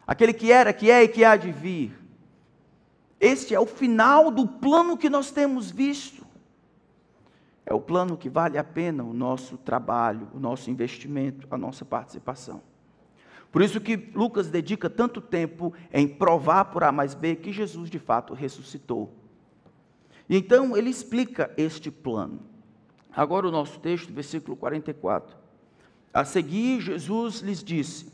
Aquele 0.06 0.32
que 0.32 0.52
era, 0.52 0.72
que 0.72 0.90
é 0.90 1.02
e 1.02 1.08
que 1.08 1.24
há 1.24 1.36
de 1.36 1.50
vir. 1.50 1.92
Este 3.18 3.52
é 3.52 3.60
o 3.60 3.66
final 3.66 4.30
do 4.30 4.46
plano 4.46 4.96
que 4.96 5.10
nós 5.10 5.32
temos 5.32 5.72
visto. 5.72 6.29
É 7.64 7.74
o 7.74 7.80
plano 7.80 8.16
que 8.16 8.28
vale 8.28 8.58
a 8.58 8.64
pena 8.64 9.04
o 9.04 9.12
nosso 9.12 9.56
trabalho, 9.56 10.28
o 10.34 10.40
nosso 10.40 10.70
investimento, 10.70 11.46
a 11.50 11.58
nossa 11.58 11.84
participação. 11.84 12.62
Por 13.52 13.62
isso 13.62 13.80
que 13.80 13.96
Lucas 13.96 14.48
dedica 14.48 14.88
tanto 14.88 15.20
tempo 15.20 15.72
em 15.92 16.06
provar 16.06 16.66
por 16.66 16.84
A 16.84 16.92
mais 16.92 17.14
B 17.14 17.34
que 17.36 17.52
Jesus 17.52 17.90
de 17.90 17.98
fato 17.98 18.32
ressuscitou. 18.32 19.12
E 20.28 20.36
então 20.36 20.76
ele 20.76 20.90
explica 20.90 21.52
este 21.56 21.90
plano. 21.90 22.40
Agora 23.12 23.48
o 23.48 23.50
nosso 23.50 23.80
texto, 23.80 24.12
versículo 24.12 24.56
44. 24.56 25.36
A 26.12 26.24
seguir, 26.24 26.80
Jesus 26.80 27.40
lhes 27.40 27.62
disse: 27.62 28.12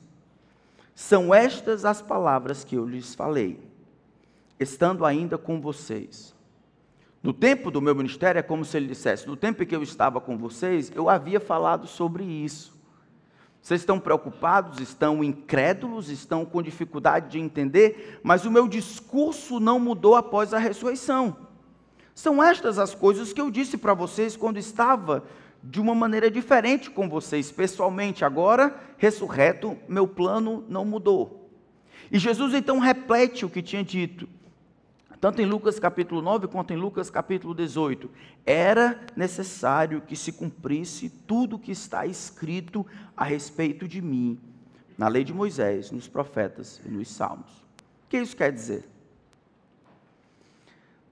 São 0.94 1.34
estas 1.34 1.84
as 1.84 2.00
palavras 2.00 2.64
que 2.64 2.76
eu 2.76 2.86
lhes 2.86 3.14
falei, 3.14 3.60
estando 4.58 5.04
ainda 5.04 5.36
com 5.36 5.60
vocês. 5.60 6.35
No 7.26 7.32
tempo 7.32 7.72
do 7.72 7.82
meu 7.82 7.92
ministério, 7.92 8.38
é 8.38 8.42
como 8.42 8.64
se 8.64 8.76
ele 8.76 8.86
dissesse: 8.86 9.26
No 9.26 9.36
tempo 9.36 9.60
em 9.60 9.66
que 9.66 9.74
eu 9.74 9.82
estava 9.82 10.20
com 10.20 10.38
vocês, 10.38 10.92
eu 10.94 11.10
havia 11.10 11.40
falado 11.40 11.84
sobre 11.84 12.22
isso. 12.22 12.78
Vocês 13.60 13.80
estão 13.80 13.98
preocupados, 13.98 14.78
estão 14.78 15.24
incrédulos, 15.24 16.08
estão 16.08 16.44
com 16.44 16.62
dificuldade 16.62 17.32
de 17.32 17.40
entender, 17.40 18.20
mas 18.22 18.44
o 18.44 18.50
meu 18.50 18.68
discurso 18.68 19.58
não 19.58 19.80
mudou 19.80 20.14
após 20.14 20.54
a 20.54 20.58
ressurreição. 20.58 21.36
São 22.14 22.40
estas 22.40 22.78
as 22.78 22.94
coisas 22.94 23.32
que 23.32 23.40
eu 23.40 23.50
disse 23.50 23.76
para 23.76 23.92
vocês 23.92 24.36
quando 24.36 24.58
estava 24.58 25.24
de 25.60 25.80
uma 25.80 25.96
maneira 25.96 26.30
diferente 26.30 26.88
com 26.88 27.08
vocês 27.08 27.50
pessoalmente. 27.50 28.24
Agora, 28.24 28.72
ressurreto, 28.98 29.76
meu 29.88 30.06
plano 30.06 30.64
não 30.68 30.84
mudou. 30.84 31.50
E 32.08 32.20
Jesus 32.20 32.54
então 32.54 32.78
repete 32.78 33.44
o 33.44 33.50
que 33.50 33.62
tinha 33.62 33.82
dito 33.82 34.28
tanto 35.20 35.40
em 35.40 35.46
Lucas 35.46 35.78
capítulo 35.78 36.20
9 36.20 36.48
quanto 36.48 36.72
em 36.72 36.76
Lucas 36.76 37.10
capítulo 37.10 37.54
18, 37.54 38.10
era 38.44 39.00
necessário 39.16 40.00
que 40.00 40.14
se 40.14 40.32
cumprisse 40.32 41.08
tudo 41.08 41.56
o 41.56 41.58
que 41.58 41.72
está 41.72 42.06
escrito 42.06 42.86
a 43.16 43.24
respeito 43.24 43.88
de 43.88 44.02
mim, 44.02 44.38
na 44.96 45.08
lei 45.08 45.24
de 45.24 45.32
Moisés, 45.32 45.90
nos 45.90 46.08
profetas 46.08 46.80
e 46.84 46.88
nos 46.88 47.08
salmos. 47.08 47.50
O 48.04 48.08
que 48.08 48.18
isso 48.18 48.36
quer 48.36 48.52
dizer? 48.52 48.84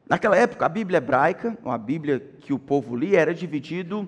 Naquela 0.09 0.37
época, 0.37 0.67
a 0.67 0.69
Bíblia 0.69 0.99
hebraica, 0.99 1.57
ou 1.65 1.73
a 1.73 1.79
Bíblia 1.79 2.21
que 2.41 2.53
o 2.53 2.59
povo 2.59 2.95
lia, 2.95 3.19
era 3.19 3.35
dividido 3.35 4.07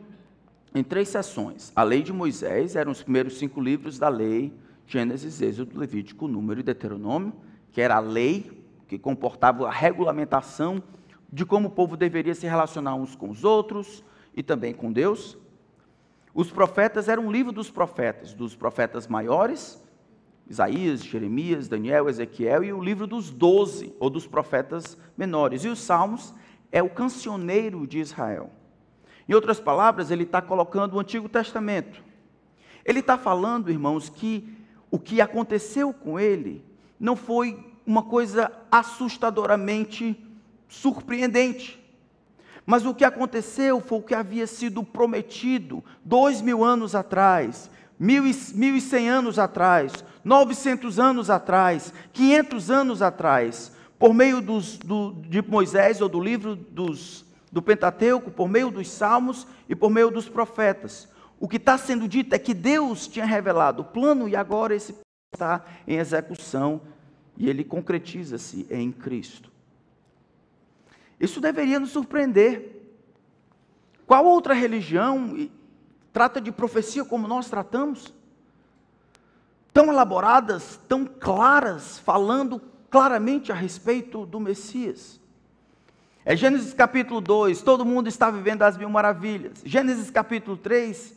em 0.74 0.84
três 0.84 1.08
seções. 1.08 1.72
A 1.74 1.82
lei 1.82 2.02
de 2.02 2.12
Moisés 2.12 2.76
eram 2.76 2.92
os 2.92 3.02
primeiros 3.02 3.38
cinco 3.38 3.60
livros 3.60 3.98
da 3.98 4.08
lei, 4.08 4.52
Gênesis, 4.86 5.40
Êxodo, 5.40 5.78
Levítico, 5.78 6.28
Número 6.28 6.60
e 6.60 6.62
Deuteronômio, 6.62 7.32
que 7.72 7.80
era 7.80 7.96
a 7.96 8.00
lei 8.00 8.55
que 8.88 8.98
comportava 8.98 9.66
a 9.66 9.70
regulamentação 9.70 10.82
de 11.32 11.44
como 11.44 11.68
o 11.68 11.70
povo 11.70 11.96
deveria 11.96 12.34
se 12.34 12.46
relacionar 12.46 12.94
uns 12.94 13.14
com 13.14 13.28
os 13.28 13.44
outros 13.44 14.04
e 14.34 14.42
também 14.42 14.72
com 14.72 14.92
Deus. 14.92 15.36
Os 16.34 16.50
profetas 16.50 17.08
eram 17.08 17.26
um 17.26 17.32
livro 17.32 17.52
dos 17.52 17.70
profetas, 17.70 18.34
dos 18.34 18.54
profetas 18.54 19.06
maiores, 19.06 19.82
Isaías, 20.48 21.02
Jeremias, 21.02 21.66
Daniel, 21.66 22.08
Ezequiel, 22.08 22.62
e 22.62 22.72
o 22.72 22.80
livro 22.80 23.06
dos 23.06 23.30
doze, 23.30 23.94
ou 23.98 24.08
dos 24.08 24.26
profetas 24.26 24.96
menores. 25.16 25.64
E 25.64 25.68
os 25.68 25.80
Salmos 25.80 26.32
é 26.70 26.82
o 26.82 26.90
cancioneiro 26.90 27.86
de 27.86 27.98
Israel. 27.98 28.50
Em 29.28 29.34
outras 29.34 29.58
palavras, 29.58 30.10
ele 30.10 30.22
está 30.22 30.40
colocando 30.40 30.94
o 30.94 31.00
Antigo 31.00 31.28
Testamento. 31.28 32.02
Ele 32.84 33.00
está 33.00 33.18
falando, 33.18 33.70
irmãos, 33.70 34.08
que 34.08 34.56
o 34.90 34.98
que 34.98 35.20
aconteceu 35.20 35.92
com 35.92 36.20
ele 36.20 36.64
não 37.00 37.16
foi 37.16 37.75
uma 37.86 38.02
coisa 38.02 38.50
assustadoramente 38.70 40.20
surpreendente. 40.68 41.80
Mas 42.66 42.84
o 42.84 42.92
que 42.92 43.04
aconteceu 43.04 43.80
foi 43.80 43.98
o 43.98 44.02
que 44.02 44.14
havia 44.14 44.46
sido 44.46 44.82
prometido 44.82 45.84
dois 46.04 46.42
mil 46.42 46.64
anos 46.64 46.96
atrás, 46.96 47.70
mil 47.98 48.26
e, 48.26 48.36
mil 48.54 48.76
e 48.76 48.80
cem 48.80 49.08
anos 49.08 49.38
atrás, 49.38 49.92
novecentos 50.24 50.98
anos 50.98 51.30
atrás, 51.30 51.94
quinhentos 52.12 52.68
anos 52.68 53.00
atrás, 53.02 53.70
por 53.98 54.12
meio 54.12 54.40
dos, 54.40 54.78
do, 54.78 55.12
de 55.12 55.40
Moisés 55.42 56.00
ou 56.00 56.08
do 56.08 56.20
livro 56.20 56.56
dos, 56.56 57.24
do 57.52 57.62
Pentateuco, 57.62 58.32
por 58.32 58.48
meio 58.48 58.70
dos 58.70 58.90
Salmos 58.90 59.46
e 59.68 59.76
por 59.76 59.88
meio 59.88 60.10
dos 60.10 60.28
profetas. 60.28 61.08
O 61.38 61.46
que 61.46 61.56
está 61.56 61.78
sendo 61.78 62.08
dito 62.08 62.34
é 62.34 62.38
que 62.38 62.52
Deus 62.52 63.06
tinha 63.06 63.24
revelado 63.24 63.82
o 63.82 63.84
plano 63.84 64.28
e 64.28 64.34
agora 64.34 64.74
esse 64.74 64.92
plano 64.92 65.06
está 65.34 65.64
em 65.86 65.98
execução 65.98 66.80
e 67.36 67.48
ele 67.48 67.64
concretiza-se 67.64 68.66
em 68.70 68.90
Cristo. 68.90 69.50
Isso 71.18 71.40
deveria 71.40 71.80
nos 71.80 71.90
surpreender. 71.90 72.72
Qual 74.06 74.24
outra 74.24 74.54
religião 74.54 75.48
trata 76.12 76.40
de 76.40 76.52
profecia 76.52 77.04
como 77.04 77.26
nós 77.26 77.48
tratamos? 77.48 78.14
Tão 79.72 79.90
elaboradas, 79.90 80.80
tão 80.88 81.04
claras, 81.04 81.98
falando 81.98 82.60
claramente 82.90 83.52
a 83.52 83.54
respeito 83.54 84.24
do 84.24 84.40
Messias. 84.40 85.20
É 86.24 86.34
Gênesis 86.34 86.72
capítulo 86.74 87.20
2, 87.20 87.62
todo 87.62 87.84
mundo 87.84 88.08
está 88.08 88.30
vivendo 88.30 88.62
as 88.62 88.76
mil 88.76 88.88
maravilhas. 88.88 89.62
Gênesis 89.64 90.10
capítulo 90.10 90.56
3, 90.56 91.14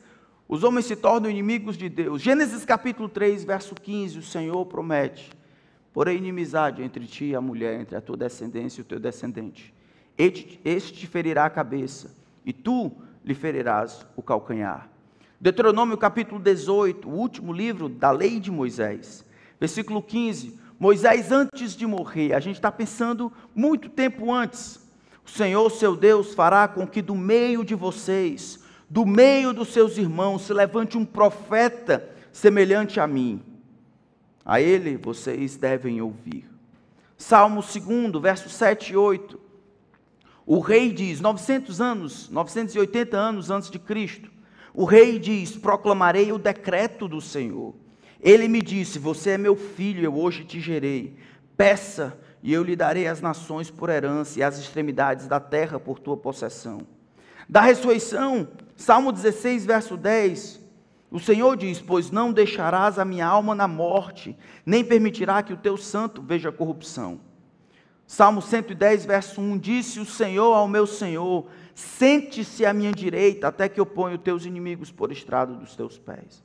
os 0.48 0.64
homens 0.64 0.86
se 0.86 0.96
tornam 0.96 1.30
inimigos 1.30 1.78
de 1.78 1.90
Deus. 1.90 2.22
Gênesis 2.22 2.66
capítulo 2.66 3.10
3, 3.10 3.44
verso 3.44 3.76
15, 3.76 4.20
o 4.20 4.24
Senhor 4.24 4.66
promete: 4.66 5.32
porém 5.94 6.18
inimizade 6.18 6.84
entre 6.84 7.06
ti 7.06 7.26
e 7.26 7.36
a 7.36 7.42
mulher, 7.42 7.80
entre 7.80 7.96
a 7.96 8.02
tua 8.02 8.18
descendência 8.18 8.80
e 8.80 8.84
o 8.84 8.86
teu 8.86 9.00
descendente. 9.00 9.74
Este 10.18 10.94
te 10.94 11.08
ferirá 11.08 11.46
a 11.46 11.50
cabeça, 11.50 12.16
e 12.46 12.52
tu 12.52 12.92
lhe 13.24 13.34
ferirás 13.34 14.06
o 14.16 14.22
calcanhar. 14.22 14.90
Deuteronômio 15.40 15.98
capítulo 15.98 16.42
18, 16.42 17.08
o 17.08 17.14
último 17.14 17.54
livro 17.54 17.88
da 17.88 18.12
lei 18.12 18.40
de 18.40 18.52
Moisés, 18.52 19.26
versículo 19.60 20.02
15. 20.02 20.60
Moisés, 20.78 21.32
antes 21.32 21.76
de 21.76 21.86
morrer, 21.86 22.34
a 22.34 22.40
gente 22.40 22.56
está 22.56 22.72
pensando 22.72 23.32
muito 23.56 23.90
tempo 23.90 24.32
antes. 24.32 24.80
O 25.26 25.30
Senhor, 25.30 25.70
seu 25.70 25.96
Deus, 25.96 26.34
fará 26.34 26.68
com 26.68 26.88
que 26.88 27.02
do 27.02 27.16
meio 27.16 27.64
de 27.64 27.76
vocês, 27.76 28.60
do 28.90 29.06
meio 29.06 29.54
dos 29.54 29.70
seus 29.70 29.98
irmãos, 29.98 30.42
se 30.42 30.54
levante 30.54 30.98
um 30.98 31.06
profeta 31.06 32.10
semelhante 32.32 33.00
a 33.00 33.08
mim. 33.08 33.42
A 34.46 34.62
ele 34.62 34.98
vocês 34.98 35.56
devem 35.58 36.02
ouvir. 36.02 36.50
Salmo 37.18 37.62
2, 37.62 38.22
versos 38.22 38.54
7 38.54 38.94
e 38.94 38.98
8. 38.98 39.40
O 40.46 40.60
rei 40.60 40.92
diz, 40.92 41.20
900 41.22 41.80
anos, 41.80 42.30
980 42.30 43.16
anos 43.16 43.52
antes 43.52 43.70
de 43.70 43.78
Cristo, 43.78 44.32
o 44.74 44.86
rei 44.86 45.20
diz: 45.20 45.56
Proclamarei 45.56 46.32
o 46.32 46.40
decreto 46.40 47.08
do 47.08 47.22
Senhor. 47.22 47.76
Ele 48.22 48.48
me 48.48 48.62
disse: 48.62 48.98
Você 48.98 49.32
é 49.32 49.38
meu 49.38 49.56
filho, 49.56 50.04
eu 50.04 50.16
hoje 50.16 50.44
te 50.44 50.60
gerei. 50.60 51.16
Peça, 51.56 52.18
e 52.42 52.54
eu 52.54 52.64
lhe 52.64 52.76
darei 52.76 53.08
as 53.08 53.22
nações 53.22 53.70
por 53.70 53.90
herança 53.90 54.40
e 54.40 54.44
as 54.44 54.58
extremidades 54.58 55.28
da 55.28 55.40
terra 55.40 55.80
por 55.80 56.00
tua 56.00 56.16
possessão. 56.16 56.82
Da 57.48 57.62
ressurreição, 57.62 58.48
Salmo 58.76 59.12
16, 59.12 59.66
verso 59.66 59.98
10. 59.98 60.59
O 61.12 61.20
Senhor 61.20 61.58
diz: 61.58 61.82
Pois 61.82 62.12
não 62.12 62.32
deixarás 62.32 63.00
a 63.00 63.06
minha 63.06 63.26
alma 63.26 63.56
na 63.56 63.68
morte, 63.68 64.38
nem 64.66 64.84
permitirá 64.84 65.42
que 65.42 65.54
o 65.54 65.58
teu 65.58 65.76
santo 65.78 66.22
veja 66.22 66.52
corrupção. 66.52 67.20
Salmo 68.06 68.42
110, 68.42 69.06
verso 69.06 69.42
1: 69.42 69.58
Disse 69.58 70.00
o 70.00 70.06
Senhor 70.06 70.54
ao 70.54 70.68
meu 70.68 70.86
Senhor: 70.86 71.48
Sente-se 71.74 72.66
à 72.66 72.74
minha 72.74 72.92
direita, 72.92 73.48
até 73.48 73.68
que 73.68 73.80
eu 73.80 73.86
ponha 73.86 74.16
os 74.16 74.22
teus 74.22 74.46
inimigos 74.46 74.92
por 74.92 75.12
estrado 75.12 75.56
dos 75.56 75.76
teus 75.76 75.98
pés. 75.98 76.44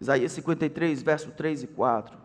Isaías 0.00 0.32
53, 0.32 1.02
verso 1.02 1.30
3 1.30 1.62
e 1.62 1.66
4. 1.66 2.18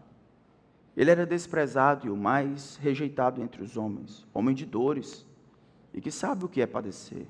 Ele 0.95 1.11
era 1.11 1.25
desprezado 1.25 2.07
e 2.07 2.09
o 2.09 2.17
mais 2.17 2.75
rejeitado 2.77 3.41
entre 3.41 3.63
os 3.63 3.77
homens, 3.77 4.27
homem 4.33 4.53
de 4.53 4.65
dores, 4.65 5.25
e 5.93 6.01
que 6.01 6.11
sabe 6.11 6.43
o 6.43 6.49
que 6.49 6.61
é 6.61 6.67
padecer. 6.67 7.25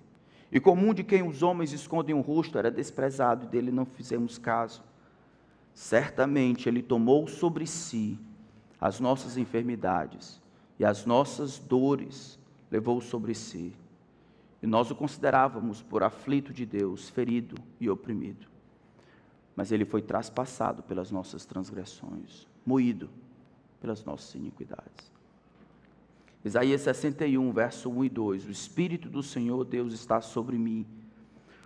E 0.52 0.60
comum 0.60 0.94
de 0.94 1.04
quem 1.04 1.28
os 1.28 1.44
homens 1.44 1.74
escondem 1.74 2.16
o 2.16 2.22
rosto, 2.22 2.58
era 2.58 2.72
desprezado 2.72 3.46
e 3.46 3.50
dele 3.50 3.72
não 3.72 3.86
fizemos 3.86 4.38
caso. 4.38 4.84
Certamente 5.74 6.68
ele 6.68 6.82
tomou 6.82 7.28
sobre 7.28 7.68
si 7.68 8.20
as 8.82 9.00
nossas 9.00 9.38
enfermidades 9.38 10.42
e 10.80 10.86
as 10.86 11.06
nossas 11.06 11.60
dores 11.60 12.40
levou 12.72 13.00
sobre 13.00 13.36
si. 13.36 13.74
E 14.62 14.68
nós 14.68 14.90
o 14.90 14.96
considerávamos 14.96 15.82
por 15.82 16.04
aflito 16.04 16.52
de 16.52 16.66
Deus, 16.66 17.10
ferido 17.10 17.56
e 17.80 17.90
oprimido. 17.90 18.48
Mas 19.56 19.72
ele 19.72 19.86
foi 19.86 20.02
traspassado 20.02 20.84
pelas 20.84 21.12
nossas 21.12 21.46
transgressões, 21.46 22.48
moído 22.66 23.10
pelas 23.80 24.04
nossas 24.04 24.36
iniquidades. 24.36 25.19
Isaías 26.44 26.82
61, 26.82 27.52
verso 27.52 27.90
1 27.90 28.04
e 28.06 28.10
2: 28.10 28.46
O 28.48 28.52
Espírito 28.52 29.10
do 29.10 29.22
Senhor 29.22 29.64
Deus 29.66 29.94
está 29.94 30.22
sobre 30.22 30.58
mim, 30.58 30.86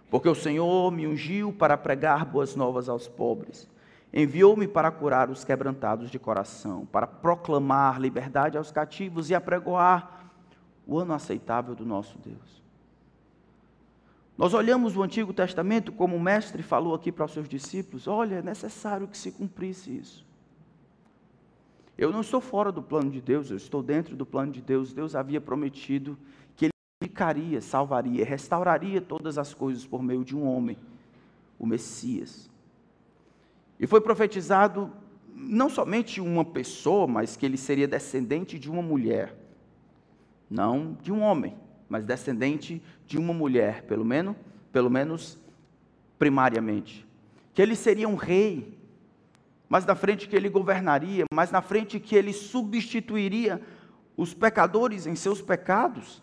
porque 0.09 0.29
o 0.29 0.35
Senhor 0.35 0.91
me 0.91 1.07
ungiu 1.07 1.53
para 1.53 1.77
pregar 1.77 2.25
boas 2.25 2.55
novas 2.55 2.89
aos 2.89 3.07
pobres 3.07 3.67
Enviou-me 4.13 4.67
para 4.67 4.91
curar 4.91 5.31
os 5.31 5.43
quebrantados 5.43 6.11
de 6.11 6.19
coração, 6.19 6.85
para 6.85 7.07
proclamar 7.07 7.99
liberdade 7.99 8.59
aos 8.59 8.71
cativos 8.71 9.31
e 9.31 9.35
apregoar 9.35 10.29
o 10.85 10.99
ano 10.99 11.13
aceitável 11.13 11.73
do 11.73 11.83
nosso 11.83 12.19
Deus. 12.19 12.61
Nós 14.37 14.53
olhamos 14.53 14.95
o 14.95 15.01
Antigo 15.01 15.33
Testamento 15.33 15.91
como 15.91 16.15
o 16.15 16.19
mestre 16.19 16.61
falou 16.61 16.93
aqui 16.93 17.11
para 17.11 17.25
os 17.25 17.33
seus 17.33 17.49
discípulos: 17.49 18.07
olha, 18.07 18.35
é 18.35 18.41
necessário 18.43 19.07
que 19.07 19.17
se 19.17 19.31
cumprisse 19.31 19.97
isso. 19.97 20.23
Eu 21.97 22.11
não 22.11 22.21
estou 22.21 22.41
fora 22.41 22.71
do 22.71 22.81
plano 22.81 23.11
de 23.11 23.21
Deus, 23.21 23.51
eu 23.51 23.57
estou 23.57 23.83
dentro 23.83 24.15
do 24.15 24.25
plano 24.25 24.51
de 24.51 24.61
Deus. 24.61 24.93
Deus 24.93 25.15
havia 25.15 25.39
prometido 25.39 26.17
que 26.55 26.65
Ele 26.65 26.73
ficaria, 27.01 27.61
salvaria, 27.61 28.25
restauraria 28.25 28.99
todas 28.99 29.37
as 29.37 29.53
coisas 29.53 29.85
por 29.85 30.01
meio 30.01 30.23
de 30.23 30.35
um 30.35 30.45
homem, 30.47 30.77
o 31.59 31.65
Messias. 31.65 32.49
E 33.79 33.85
foi 33.85 34.01
profetizado 34.01 34.91
não 35.35 35.69
somente 35.69 36.21
uma 36.21 36.45
pessoa, 36.45 37.07
mas 37.07 37.35
que 37.35 37.45
ele 37.45 37.57
seria 37.57 37.87
descendente 37.87 38.57
de 38.57 38.69
uma 38.69 38.81
mulher. 38.81 39.35
Não 40.49 40.97
de 41.01 41.11
um 41.11 41.21
homem, 41.21 41.55
mas 41.89 42.05
descendente 42.05 42.81
de 43.05 43.17
uma 43.17 43.33
mulher, 43.33 43.83
pelo 43.83 44.05
menos, 44.05 44.35
pelo 44.71 44.89
menos 44.89 45.39
primariamente. 46.17 47.05
Que 47.53 47.61
ele 47.61 47.75
seria 47.75 48.07
um 48.07 48.15
rei, 48.15 48.77
mas 49.73 49.87
na 49.87 49.95
frente 49.95 50.27
que 50.27 50.35
ele 50.35 50.49
governaria, 50.49 51.25
mas 51.33 51.49
na 51.49 51.59
frente 51.59 51.99
que 51.99 52.15
ele 52.15 52.31
substituiria 52.31 53.59
os 54.15 54.31
pecadores 54.31 55.07
em 55.07 55.15
seus 55.15 55.41
pecados, 55.41 56.21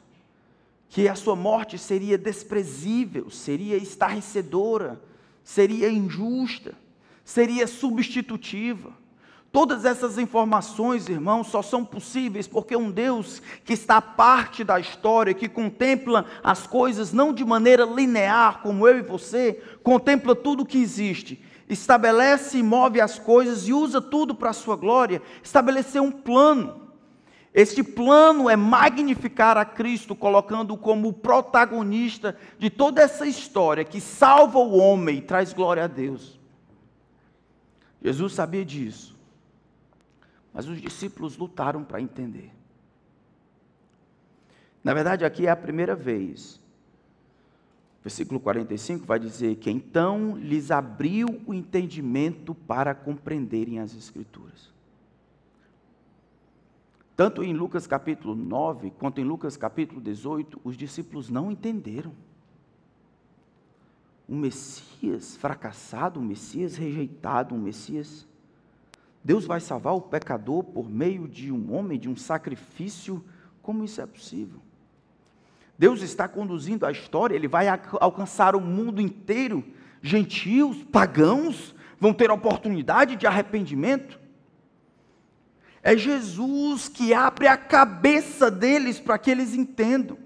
que 0.88 1.08
a 1.08 1.16
sua 1.16 1.34
morte 1.34 1.76
seria 1.76 2.16
desprezível, 2.16 3.28
seria 3.28 3.76
estarrecedora, 3.76 5.02
seria 5.42 5.90
injusta 5.90 6.76
seria 7.30 7.66
substitutiva. 7.66 8.92
Todas 9.52 9.84
essas 9.84 10.16
informações, 10.16 11.08
irmãos, 11.08 11.48
só 11.48 11.60
são 11.60 11.84
possíveis 11.84 12.46
porque 12.46 12.76
um 12.76 12.90
Deus 12.90 13.42
que 13.64 13.72
está 13.72 13.96
à 13.96 14.02
parte 14.02 14.62
da 14.62 14.78
história, 14.78 15.34
que 15.34 15.48
contempla 15.48 16.24
as 16.42 16.66
coisas 16.66 17.12
não 17.12 17.32
de 17.32 17.44
maneira 17.44 17.84
linear, 17.84 18.62
como 18.62 18.86
eu 18.86 18.98
e 18.98 19.02
você, 19.02 19.60
contempla 19.82 20.36
tudo 20.36 20.62
o 20.62 20.66
que 20.66 20.78
existe, 20.78 21.42
estabelece 21.72 22.58
e 22.58 22.62
move 22.62 23.00
as 23.00 23.18
coisas 23.18 23.66
e 23.68 23.72
usa 23.72 24.00
tudo 24.00 24.34
para 24.34 24.50
a 24.50 24.54
sua 24.54 24.76
glória, 24.76 25.22
estabeleceu 25.42 26.02
um 26.02 26.10
plano. 26.10 26.90
Este 27.52 27.82
plano 27.82 28.48
é 28.48 28.54
magnificar 28.54 29.56
a 29.56 29.64
Cristo, 29.64 30.14
colocando-o 30.14 30.78
como 30.78 31.12
protagonista 31.12 32.36
de 32.58 32.70
toda 32.70 33.02
essa 33.02 33.26
história 33.26 33.84
que 33.84 34.00
salva 34.00 34.58
o 34.58 34.76
homem 34.76 35.18
e 35.18 35.22
traz 35.22 35.52
glória 35.52 35.84
a 35.84 35.88
Deus. 35.88 36.38
Jesus 38.02 38.32
sabia 38.32 38.64
disso, 38.64 39.16
mas 40.54 40.68
os 40.68 40.80
discípulos 40.80 41.36
lutaram 41.36 41.82
para 41.82 42.00
entender. 42.00 42.50
Na 44.82 44.94
verdade, 44.94 45.24
aqui 45.24 45.46
é 45.46 45.50
a 45.50 45.56
primeira 45.56 45.94
vez. 45.94 46.60
Versículo 48.02 48.40
45 48.40 49.04
vai 49.04 49.18
dizer 49.18 49.56
que 49.56 49.70
então 49.70 50.36
lhes 50.36 50.70
abriu 50.70 51.40
o 51.46 51.52
entendimento 51.52 52.54
para 52.54 52.94
compreenderem 52.94 53.78
as 53.78 53.94
Escrituras. 53.94 54.70
Tanto 57.14 57.42
em 57.42 57.52
Lucas 57.52 57.86
capítulo 57.86 58.34
9, 58.34 58.92
quanto 58.92 59.20
em 59.20 59.24
Lucas 59.24 59.54
capítulo 59.54 60.00
18, 60.00 60.58
os 60.64 60.74
discípulos 60.74 61.28
não 61.28 61.52
entenderam. 61.52 62.14
Um 64.26 64.38
Messias 64.38 65.36
fracassado, 65.36 66.18
um 66.18 66.24
Messias 66.24 66.76
rejeitado, 66.76 67.54
um 67.54 67.58
Messias. 67.58 68.26
Deus 69.22 69.44
vai 69.44 69.60
salvar 69.60 69.94
o 69.94 70.00
pecador 70.00 70.64
por 70.64 70.88
meio 70.88 71.28
de 71.28 71.52
um 71.52 71.74
homem, 71.74 71.98
de 71.98 72.08
um 72.08 72.16
sacrifício. 72.16 73.22
Como 73.60 73.84
isso 73.84 74.00
é 74.00 74.06
possível? 74.06 74.62
Deus 75.80 76.02
está 76.02 76.28
conduzindo 76.28 76.84
a 76.84 76.92
história, 76.92 77.34
ele 77.34 77.48
vai 77.48 77.66
alcançar 77.98 78.54
o 78.54 78.60
mundo 78.60 79.00
inteiro. 79.00 79.64
Gentios, 80.02 80.84
pagãos, 80.84 81.74
vão 81.98 82.12
ter 82.12 82.30
oportunidade 82.30 83.16
de 83.16 83.26
arrependimento. 83.26 84.20
É 85.82 85.96
Jesus 85.96 86.86
que 86.86 87.14
abre 87.14 87.46
a 87.46 87.56
cabeça 87.56 88.50
deles 88.50 89.00
para 89.00 89.16
que 89.16 89.30
eles 89.30 89.54
entendam. 89.54 90.18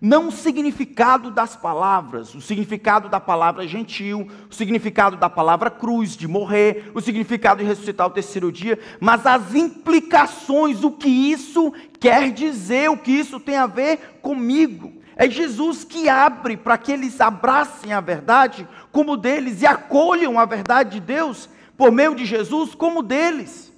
Não 0.00 0.28
o 0.28 0.32
significado 0.32 1.30
das 1.30 1.56
palavras, 1.56 2.34
o 2.34 2.40
significado 2.40 3.08
da 3.08 3.18
palavra 3.18 3.66
gentil, 3.66 4.28
o 4.50 4.54
significado 4.54 5.16
da 5.16 5.30
palavra 5.30 5.70
cruz, 5.70 6.16
de 6.16 6.28
morrer, 6.28 6.90
o 6.94 7.00
significado 7.00 7.62
de 7.62 7.68
ressuscitar 7.68 8.06
o 8.06 8.10
terceiro 8.10 8.52
dia, 8.52 8.78
mas 9.00 9.26
as 9.26 9.54
implicações, 9.54 10.84
o 10.84 10.90
que 10.90 11.08
isso 11.08 11.72
quer 11.98 12.30
dizer, 12.30 12.90
o 12.90 12.98
que 12.98 13.12
isso 13.12 13.40
tem 13.40 13.56
a 13.56 13.66
ver 13.66 14.18
comigo. 14.20 14.92
É 15.16 15.30
Jesus 15.30 15.82
que 15.82 16.10
abre 16.10 16.58
para 16.58 16.76
que 16.76 16.92
eles 16.92 17.20
abracem 17.22 17.94
a 17.94 18.00
verdade 18.02 18.68
como 18.92 19.16
deles 19.16 19.62
e 19.62 19.66
acolham 19.66 20.38
a 20.38 20.44
verdade 20.44 20.90
de 20.90 21.00
Deus 21.00 21.48
por 21.74 21.90
meio 21.90 22.14
de 22.14 22.26
Jesus 22.26 22.74
como 22.74 23.02
deles. 23.02 23.72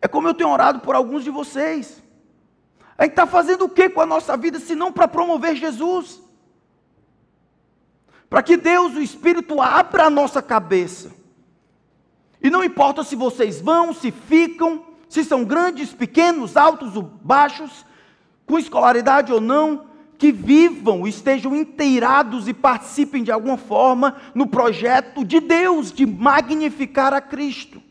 É 0.00 0.08
como 0.08 0.26
eu 0.26 0.34
tenho 0.34 0.50
orado 0.50 0.80
por 0.80 0.96
alguns 0.96 1.22
de 1.22 1.30
vocês. 1.30 2.02
A 2.98 3.04
gente 3.04 3.12
está 3.12 3.26
fazendo 3.26 3.66
o 3.66 3.68
que 3.68 3.88
com 3.90 4.00
a 4.00 4.06
nossa 4.06 4.36
vida 4.36 4.58
se 4.58 4.74
não 4.74 4.90
para 4.90 5.06
promover 5.06 5.54
Jesus? 5.54 6.22
Para 8.28 8.42
que 8.42 8.56
Deus, 8.56 8.94
o 8.94 9.02
Espírito, 9.02 9.60
abra 9.60 10.06
a 10.06 10.10
nossa 10.10 10.40
cabeça. 10.40 11.12
E 12.42 12.48
não 12.48 12.64
importa 12.64 13.04
se 13.04 13.14
vocês 13.14 13.60
vão, 13.60 13.92
se 13.92 14.10
ficam, 14.10 14.82
se 15.08 15.24
são 15.24 15.44
grandes, 15.44 15.92
pequenos, 15.92 16.56
altos 16.56 16.96
ou 16.96 17.02
baixos, 17.02 17.84
com 18.46 18.58
escolaridade 18.58 19.32
ou 19.32 19.40
não, 19.40 19.86
que 20.18 20.32
vivam, 20.32 21.06
estejam 21.06 21.54
inteirados 21.54 22.48
e 22.48 22.54
participem 22.54 23.22
de 23.22 23.30
alguma 23.30 23.58
forma 23.58 24.16
no 24.34 24.46
projeto 24.46 25.24
de 25.24 25.40
Deus 25.40 25.92
de 25.92 26.06
magnificar 26.06 27.12
a 27.12 27.20
Cristo 27.20 27.82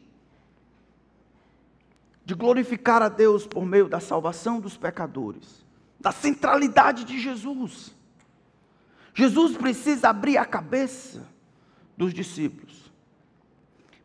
de 2.26 2.34
glorificar 2.34 3.02
a 3.04 3.08
Deus 3.08 3.46
por 3.46 3.66
meio 3.66 3.88
da 3.88 4.00
salvação 4.00 4.60
dos 4.60 4.76
pecadores, 4.76 5.64
da 6.00 6.12
centralidade 6.12 7.06
de 7.06 7.20
Jesus. 7.20 7.96
Jesus 9.14 9.56
precisa 9.56 10.10
abrir 10.10 10.38
a 10.38 10.46
cabeça 10.46 11.26
dos 11.96 12.14
discípulos, 12.14 12.92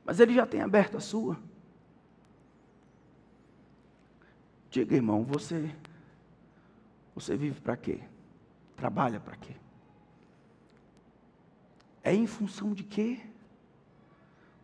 mas 0.05 0.21
ele 0.21 0.35
já 0.35 0.47
tem 0.47 0.61
aberto 0.61 0.99
a 0.99 1.01
sua. 1.01 1.37
Diga, 4.71 4.95
irmão, 4.95 5.25
você 5.25 5.75
você 7.15 7.37
vive 7.37 7.61
para 7.61 7.77
quê? 7.77 8.01
Trabalha 8.77 9.19
para 9.19 9.37
quê? 9.37 9.55
É 12.03 12.15
em 12.15 12.27
função 12.27 12.73
de 12.73 12.85
quê? 12.85 13.21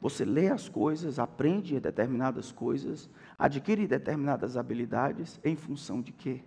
Você 0.01 0.25
lê 0.25 0.49
as 0.49 0.69
coisas, 0.69 1.19
aprende 1.19 1.81
determinadas 1.81 2.53
coisas, 2.53 3.11
adquire 3.39 3.87
determinadas 3.87 4.57
habilidades 4.57 5.41
em 5.45 5.57
função 5.57 6.01
de 6.01 6.13
quê? 6.13 6.43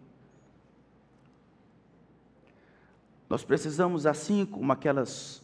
Nós 3.29 3.43
precisamos, 3.43 4.07
assim 4.07 4.45
como 4.45 4.71
aquelas 4.71 5.43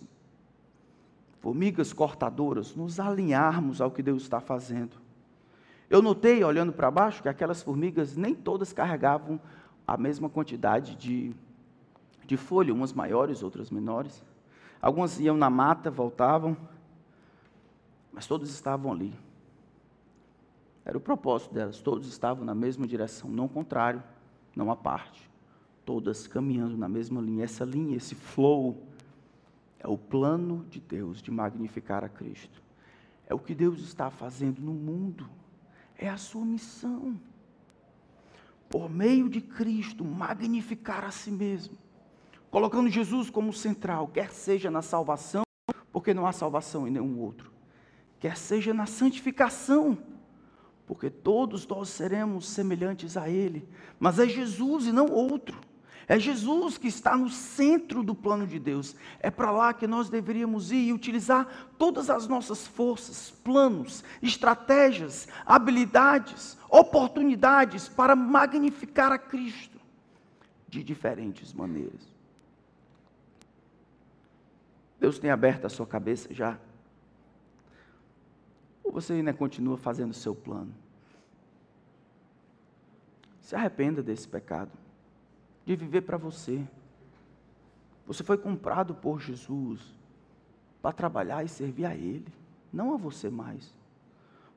formigas 1.40 1.94
cortadoras, 1.94 2.76
nos 2.76 3.00
alinharmos 3.00 3.80
ao 3.80 3.92
que 3.92 4.02
Deus 4.02 4.24
está 4.24 4.40
fazendo. 4.40 4.98
Eu 5.88 6.02
notei, 6.02 6.44
olhando 6.44 6.74
para 6.74 6.90
baixo, 6.90 7.22
que 7.22 7.30
aquelas 7.30 7.62
formigas 7.62 8.18
nem 8.18 8.34
todas 8.34 8.74
carregavam 8.74 9.40
a 9.86 9.96
mesma 9.96 10.28
quantidade 10.28 10.96
de, 10.96 11.36
de 12.26 12.36
folha, 12.36 12.74
umas 12.74 12.92
maiores, 12.92 13.44
outras 13.44 13.70
menores. 13.70 14.24
Algumas 14.82 15.20
iam 15.20 15.38
na 15.38 15.50
mata, 15.50 15.92
voltavam, 15.92 16.58
mas 18.12 18.26
todos 18.26 18.50
estavam 18.50 18.92
ali. 18.92 19.14
Era 20.86 20.98
o 20.98 21.02
propósito 21.02 21.52
delas, 21.52 21.82
todos 21.82 22.08
estavam 22.08 22.45
na 22.45 22.54
mesma 22.54 22.86
direção, 22.86 23.28
não 23.28 23.48
contrário, 23.48 24.04
não 24.56 24.69
à 24.69 24.76
parte. 24.76 25.28
Todas 25.84 26.28
caminhando 26.28 26.78
na 26.78 26.88
mesma 26.88 27.19
linha. 27.19 27.43
Essa 27.43 27.65
linha, 27.65 27.98
esse 27.98 28.13
flow, 28.13 28.84
é 29.80 29.88
o 29.88 29.98
plano 29.98 30.63
de 30.69 30.80
Deus 30.80 31.24
de 31.24 31.32
magnificar 31.32 32.04
a 32.04 32.10
Cristo. 32.10 32.62
É 33.28 33.34
o 33.34 33.39
que 33.39 33.56
Deus 33.56 33.80
está 33.80 34.12
fazendo 34.12 34.62
no 34.62 34.74
mundo. 34.74 35.28
É 35.98 36.08
a 36.08 36.17
sua 36.17 36.45
missão. 36.45 37.19
Por 38.69 38.89
meio 38.89 39.28
de 39.28 39.41
Cristo, 39.41 40.06
magnificar 40.06 41.04
a 41.04 41.12
si 41.12 41.32
mesmo. 41.32 41.76
Colocando 42.52 42.89
Jesus 42.89 43.30
como 43.30 43.52
central, 43.52 44.08
quer 44.08 44.30
seja 44.30 44.69
na 44.69 44.84
salvação, 44.84 45.43
porque 45.91 46.13
não 46.13 46.28
há 46.28 46.32
salvação 46.32 46.88
em 46.88 46.91
nenhum 46.91 47.19
outro 47.19 47.56
quer 48.26 48.38
seja 48.38 48.74
na 48.74 48.88
santificação, 48.88 50.00
porque 50.86 51.10
todos 51.10 51.65
nós 51.67 51.89
seremos 51.89 52.48
semelhantes 52.48 53.17
a 53.17 53.30
Ele, 53.30 53.67
mas 54.00 54.19
é 54.19 54.28
Jesus 54.28 54.86
e 54.86 54.91
não 54.91 55.08
outro. 55.08 55.60
É 56.08 56.19
Jesus 56.19 56.78
que 56.78 56.88
está 56.88 57.17
no 57.17 57.30
centro 57.30 58.04
do 58.04 58.13
plano 58.13 58.45
de 58.45 58.60
Deus. 58.60 58.95
É 59.19 59.32
para 59.32 59.50
lá 59.50 59.74
que 59.74 59.88
nós 59.88 60.08
deveríamos 60.08 60.71
ir 60.71 60.88
e 60.88 60.93
utilizar 60.93 61.48
todas 61.80 62.12
as 62.12 62.28
nossas 62.28 62.67
forças, 62.67 63.32
planos, 63.43 64.04
estratégias, 64.21 65.28
habilidades, 65.45 66.58
oportunidades 66.69 67.89
para 67.89 68.15
magnificar 68.15 69.12
a 69.12 69.17
Cristo 69.17 69.80
de 70.67 70.84
diferentes 70.84 71.54
maneiras. 71.54 72.13
Deus 75.00 75.17
tem 75.17 75.32
aberto 75.32 75.65
a 75.65 75.69
sua 75.69 75.88
cabeça 75.88 76.32
já 76.34 76.60
você 78.96 79.12
ainda 79.12 79.34
continua 79.34 79.76
fazendo 79.76 80.12
o 80.12 80.14
seu 80.16 80.34
plano? 80.34 80.74
Se 83.42 83.54
arrependa 83.54 84.02
desse 84.02 84.26
pecado, 84.26 84.72
de 85.66 85.76
viver 85.76 86.04
para 86.04 86.16
você. 86.16 86.66
Você 88.08 88.24
foi 88.24 88.38
comprado 88.38 88.96
por 88.96 89.20
Jesus 89.20 89.82
para 90.82 90.94
trabalhar 90.94 91.44
e 91.44 91.50
servir 91.50 91.86
a 91.86 91.94
Ele, 91.94 92.32
não 92.72 92.94
a 92.94 92.98
você 92.98 93.30
mais. 93.30 93.74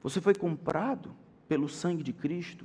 Você 0.04 0.20
foi 0.20 0.36
comprado 0.36 1.10
pelo 1.48 1.68
sangue 1.68 2.04
de 2.04 2.12
Cristo, 2.12 2.64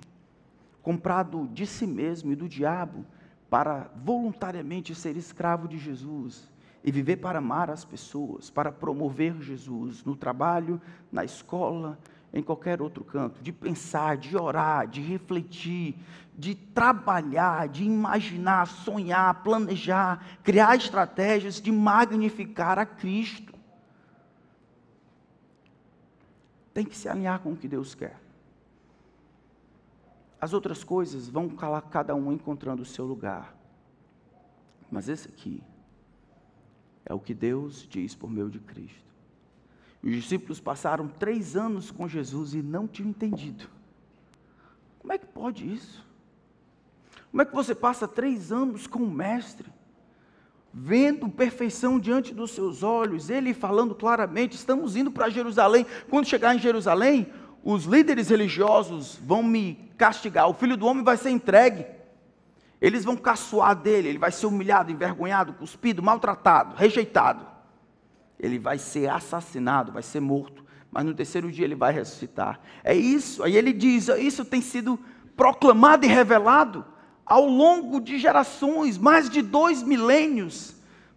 comprado 0.84 1.48
de 1.48 1.66
si 1.66 1.88
mesmo 1.88 2.32
e 2.32 2.36
do 2.36 2.48
diabo, 2.48 3.04
para 3.50 3.90
voluntariamente 3.96 4.94
ser 4.94 5.18
escravo 5.18 5.68
de 5.68 5.80
Jesus 5.80 6.53
e 6.84 6.92
viver 6.92 7.18
para 7.18 7.40
amar 7.40 7.70
as 7.70 7.86
pessoas, 7.86 8.50
para 8.50 8.72
promover 8.72 9.42
Jesus 9.42 10.04
no 10.04 10.16
trabalho, 10.16 10.82
na 11.12 11.24
escola, 11.24 11.98
em 12.34 12.44
qualquer 12.44 12.82
outro 12.82 13.04
canto, 13.04 13.42
de 13.42 13.54
pensar, 13.54 14.18
de 14.18 14.36
orar, 14.36 14.88
de 14.88 15.00
refletir, 15.00 15.96
de 16.36 16.56
trabalhar, 16.56 17.70
de 17.70 17.84
imaginar, 17.84 18.66
sonhar, 18.68 19.44
planejar, 19.44 20.26
criar 20.44 20.76
estratégias 20.76 21.62
de 21.62 21.72
magnificar 21.72 22.78
a 22.78 22.86
Cristo. 22.86 23.54
Tem 26.74 26.84
que 26.84 26.98
se 26.98 27.08
alinhar 27.08 27.40
com 27.40 27.54
o 27.54 27.56
que 27.56 27.68
Deus 27.68 27.94
quer. 27.94 28.20
As 30.42 30.52
outras 30.52 30.84
coisas 30.84 31.30
vão 31.30 31.48
cada 31.90 32.14
um 32.16 32.34
encontrando 32.34 32.82
o 32.82 32.86
seu 32.86 33.06
lugar. 33.06 33.56
Mas 34.92 35.08
esse 35.08 35.30
aqui 35.30 35.64
é 37.06 37.14
o 37.14 37.20
que 37.20 37.34
Deus 37.34 37.88
diz 37.90 38.16
por 38.16 38.30
meio 38.30 38.50
de 38.50 38.60
Cristo. 38.60 39.04
Os 40.04 40.12
discípulos 40.12 40.60
passaram 40.60 41.08
três 41.08 41.56
anos 41.56 41.90
com 41.90 42.08
Jesus 42.08 42.54
e 42.54 42.62
não 42.62 42.88
tinham 42.88 43.10
entendido. 43.10 43.66
Como 45.00 45.14
é 45.14 45.18
que 45.18 45.26
pode 45.26 45.72
isso? 45.72 46.06
Como 47.32 47.42
é 47.42 47.46
que 47.46 47.56
você 47.56 47.74
passa 47.74 48.08
três 48.08 48.52
anos 48.52 48.86
com 48.86 49.00
o 49.00 49.10
Mestre, 49.10 49.68
vendo 50.74 51.30
perfeição 51.30 52.00
diante 52.00 52.34
dos 52.34 52.52
seus 52.52 52.84
olhos, 52.84 53.30
ele 53.30 53.54
falando 53.54 53.96
claramente: 53.96 54.56
estamos 54.56 54.96
indo 54.96 55.12
para 55.12 55.30
Jerusalém. 55.30 55.86
Quando 56.10 56.28
chegar 56.28 56.56
em 56.56 56.60
Jerusalém, 56.60 57.28
os 57.64 57.86
líderes 57.86 58.30
religiosos 58.30 59.18
vão 59.24 59.42
me 59.42 59.90
castigar, 59.98 60.50
o 60.50 60.54
filho 60.54 60.76
do 60.76 60.86
homem 60.86 61.04
vai 61.04 61.18
ser 61.18 61.30
entregue. 61.30 61.86
Eles 62.84 63.06
vão 63.06 63.16
caçoar 63.16 63.78
dele, 63.78 64.10
ele 64.10 64.18
vai 64.18 64.30
ser 64.30 64.46
humilhado, 64.46 64.92
envergonhado, 64.92 65.54
cuspido, 65.54 66.04
maltratado, 66.04 66.76
rejeitado. 66.76 67.48
Ele 68.38 68.60
vai 68.60 68.78
ser 68.78 69.10
assassinado, 69.10 69.94
vai 69.94 70.04
ser 70.04 70.20
morto, 70.20 70.66
mas 70.92 71.06
no 71.06 71.14
terceiro 71.14 71.50
dia 71.50 71.64
ele 71.64 71.76
vai 71.76 71.94
ressuscitar. 71.94 72.60
É 72.84 72.94
isso, 72.94 73.42
aí 73.42 73.56
ele 73.56 73.72
diz: 73.72 74.10
isso 74.10 74.44
tem 74.44 74.60
sido 74.60 75.00
proclamado 75.34 76.06
e 76.06 76.10
revelado 76.10 76.86
ao 77.26 77.46
longo 77.46 78.02
de 78.02 78.20
gerações, 78.20 78.98
mais 78.98 79.30
de 79.30 79.42
dois 79.42 79.82
milênios 79.82 80.76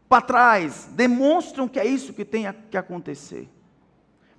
para 0.08 0.22
trás, 0.22 0.88
demonstram 0.92 1.66
que 1.66 1.80
é 1.80 1.84
isso 1.84 2.12
que 2.12 2.24
tem 2.24 2.46
que 2.70 2.76
acontecer. 2.76 3.50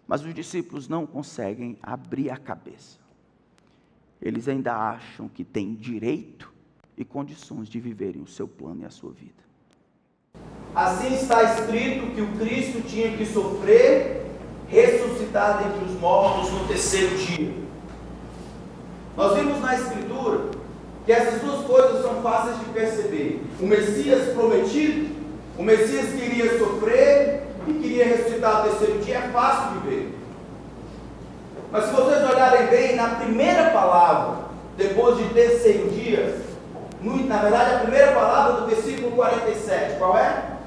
Mas 0.08 0.24
os 0.24 0.34
discípulos 0.34 0.88
não 0.88 1.06
conseguem 1.06 1.78
abrir 1.84 2.30
a 2.30 2.38
cabeça. 2.38 2.98
Eles 4.22 4.48
ainda 4.48 4.74
acham 4.74 5.28
que 5.28 5.44
têm 5.44 5.76
direito 5.76 6.56
e 6.98 7.06
condições 7.06 7.70
de 7.70 7.80
viverem 7.80 8.22
o 8.22 8.28
seu 8.28 8.48
plano 8.48 8.82
e 8.82 8.86
a 8.86 8.90
sua 8.90 9.12
vida. 9.12 9.46
Assim 10.76 11.14
está 11.14 11.44
escrito 11.44 12.14
que 12.14 12.22
o 12.22 12.28
Cristo 12.38 12.82
tinha 12.88 13.16
que 13.16 13.26
sofrer, 13.26 14.26
ressuscitar 14.68 15.64
dentre 15.64 15.86
os 15.86 16.00
mortos 16.00 16.52
no 16.52 16.68
terceiro 16.68 17.16
dia. 17.18 17.54
Nós 19.16 19.36
vimos 19.38 19.60
na 19.62 19.76
Escritura 19.76 20.52
que 21.06 21.12
essas 21.12 21.42
duas 21.42 21.66
coisas 21.66 22.02
são 22.02 22.22
fáceis 22.22 22.60
de 22.60 22.66
perceber. 22.66 23.42
O 23.60 23.66
Messias 23.66 24.34
prometido, 24.34 25.16
o 25.58 25.64
Messias 25.64 26.10
que 26.10 26.26
iria 26.26 26.60
sofrer 26.60 27.44
e 27.68 27.74
queria 27.74 28.06
ressuscitar 28.06 28.64
no 28.64 28.70
terceiro 28.70 29.02
dia, 29.02 29.18
é 29.18 29.30
fácil 29.30 29.80
de 29.80 29.88
ver. 29.88 30.14
Mas 31.72 31.86
se 31.86 31.92
vocês 31.92 32.30
olharem 32.30 32.68
bem, 32.68 32.96
na 32.96 33.10
primeira 33.16 33.72
palavra, 33.72 34.46
depois 34.78 35.18
de 35.18 35.34
terceiro 35.34 35.90
dia, 35.90 36.40
na 37.02 37.38
verdade, 37.38 37.76
a 37.76 37.80
primeira 37.80 38.12
palavra 38.14 38.62
do 38.62 38.68
versículo 38.68 39.12
47, 39.12 39.98
qual 39.98 40.18
é? 40.18 40.58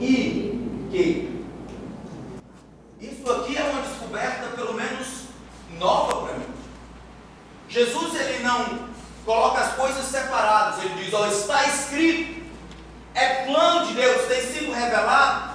E 0.00 0.88
que. 0.90 1.44
Isso 3.00 3.30
aqui 3.30 3.56
é 3.56 3.62
uma 3.62 3.82
descoberta, 3.82 4.48
pelo 4.56 4.74
menos, 4.74 5.24
nova 5.78 6.26
para 6.26 6.38
mim. 6.38 6.46
Jesus, 7.68 8.14
ele 8.14 8.42
não 8.42 8.88
coloca 9.24 9.60
as 9.60 9.74
coisas 9.74 10.04
separadas, 10.06 10.82
ele 10.84 11.02
diz: 11.02 11.12
Ó, 11.12 11.26
está 11.26 11.66
escrito, 11.66 12.42
é 13.14 13.44
plano 13.46 13.86
de 13.86 13.94
Deus, 13.94 14.26
tem 14.28 14.40
sido 14.40 14.72
revelado, 14.72 15.54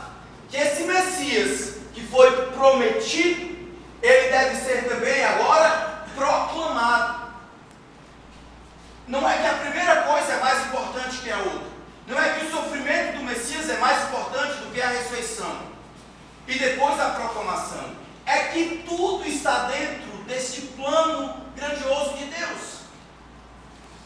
que 0.49 0.57
esse 0.57 0.83
Messias 0.83 1.75
que 1.93 2.05
foi 2.07 2.31
prometido, 2.47 3.57
ele 4.01 4.29
deve 4.29 4.55
ser 4.55 4.87
também 4.87 5.23
agora 5.23 6.05
proclamado. 6.15 7.18
Não 9.09 9.27
é 9.27 9.37
que 9.39 9.47
a 9.47 9.53
primeira 9.53 10.03
coisa 10.03 10.33
é 10.33 10.39
mais 10.39 10.67
importante 10.67 11.17
que 11.17 11.31
a 11.31 11.39
outra. 11.39 11.67
Não 12.05 12.21
é 12.21 12.29
que 12.35 12.45
o 12.45 12.51
sofrimento 12.51 13.17
do 13.17 13.23
Messias 13.23 13.67
é 13.67 13.77
mais 13.77 14.03
importante 14.03 14.57
do 14.59 14.71
que 14.71 14.79
a 14.79 14.87
ressurreição. 14.87 15.61
E 16.47 16.59
depois 16.59 16.99
a 16.99 17.09
proclamação. 17.09 17.95
É 18.23 18.49
que 18.49 18.83
tudo 18.87 19.27
está 19.27 19.63
dentro 19.63 20.23
deste 20.27 20.61
plano 20.61 21.41
grandioso 21.55 22.17
de 22.17 22.25
Deus. 22.25 22.81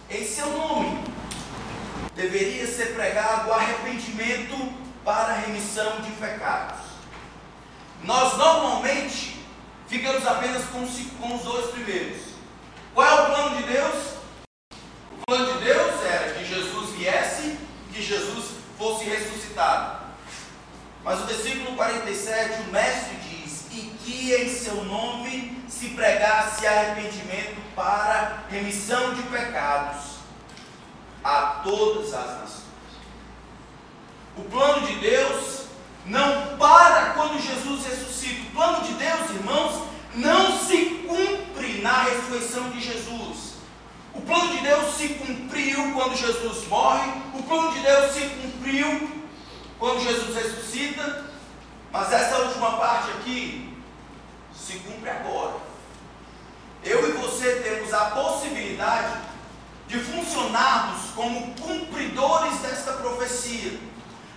Em 0.10 0.26
seu 0.26 0.50
nome 0.52 1.04
deveria 2.16 2.66
ser 2.66 2.94
pregado 2.94 3.52
arrependimento 3.52 4.74
para 5.04 5.34
remissão 5.34 6.00
de 6.00 6.12
pecados. 6.12 6.80
Nós 8.04 8.38
normalmente 8.38 9.38
ficamos 9.90 10.26
apenas 10.26 10.64
com 10.64 11.36
os 11.36 11.42
dois 11.42 11.72
primeiros. 11.72 12.22
Qual 12.94 13.06
é 13.06 13.22
o 13.22 13.26
plano 13.26 13.58
de 13.58 13.64
Deus? 13.64 14.23
O 15.24 15.26
plano 15.26 15.54
de 15.54 15.64
Deus 15.64 16.04
era 16.04 16.34
que 16.34 16.44
Jesus 16.44 16.90
viesse, 16.98 17.58
que 17.94 18.02
Jesus 18.02 18.56
fosse 18.78 19.06
ressuscitado. 19.06 20.04
Mas 21.02 21.22
o 21.22 21.26
versículo 21.26 21.78
47, 21.78 22.64
o 22.64 22.72
mestre 22.74 23.16
diz: 23.30 23.68
E 23.72 23.96
que 24.04 24.34
em 24.34 24.50
seu 24.50 24.84
nome 24.84 25.64
se 25.70 25.92
pregasse 25.92 26.68
arrependimento 26.68 27.56
para 27.74 28.44
remissão 28.50 29.14
de 29.14 29.22
pecados 29.24 30.18
a 31.24 31.62
todas 31.64 32.14
as 32.14 32.28
nações. 32.42 32.64
O 34.36 34.44
plano 34.44 34.86
de 34.86 34.96
Deus 34.96 35.68
não 36.06 36.58
para 36.58 37.12
quando 37.12 37.42
Jesus 37.42 37.86
ressuscita. 37.86 38.42
O 38.42 38.52
plano 38.52 38.84
de 38.86 38.94
Deus, 38.96 39.30
irmãos, 39.30 39.88
não 40.16 40.60
se 40.60 41.06
cumpre 41.08 41.82
na 41.82 42.04
ressurreição 42.04 42.70
de 42.72 42.82
Jesus. 42.82 43.53
O 44.24 44.26
plano 44.26 44.56
de 44.56 44.62
Deus 44.62 44.96
se 44.96 45.10
cumpriu 45.10 45.92
quando 45.92 46.16
Jesus 46.16 46.66
morre, 46.70 47.12
o 47.34 47.44
plano 47.44 47.74
de 47.74 47.80
Deus 47.80 48.14
se 48.14 48.22
cumpriu 48.22 49.10
quando 49.78 50.02
Jesus 50.02 50.34
ressuscita, 50.34 51.26
mas 51.92 52.14
essa 52.14 52.38
última 52.38 52.78
parte 52.78 53.12
aqui 53.12 53.78
se 54.56 54.80
cumpre 54.80 55.10
agora. 55.10 55.56
Eu 56.86 57.10
e 57.10 57.12
você 57.18 57.56
temos 57.66 57.94
a 57.94 58.12
possibilidade 58.12 59.20
de 59.90 60.00
funcionarmos 60.00 61.12
como 61.14 61.54
cumpridores 61.56 62.60
desta 62.60 62.94
profecia. 62.94 63.78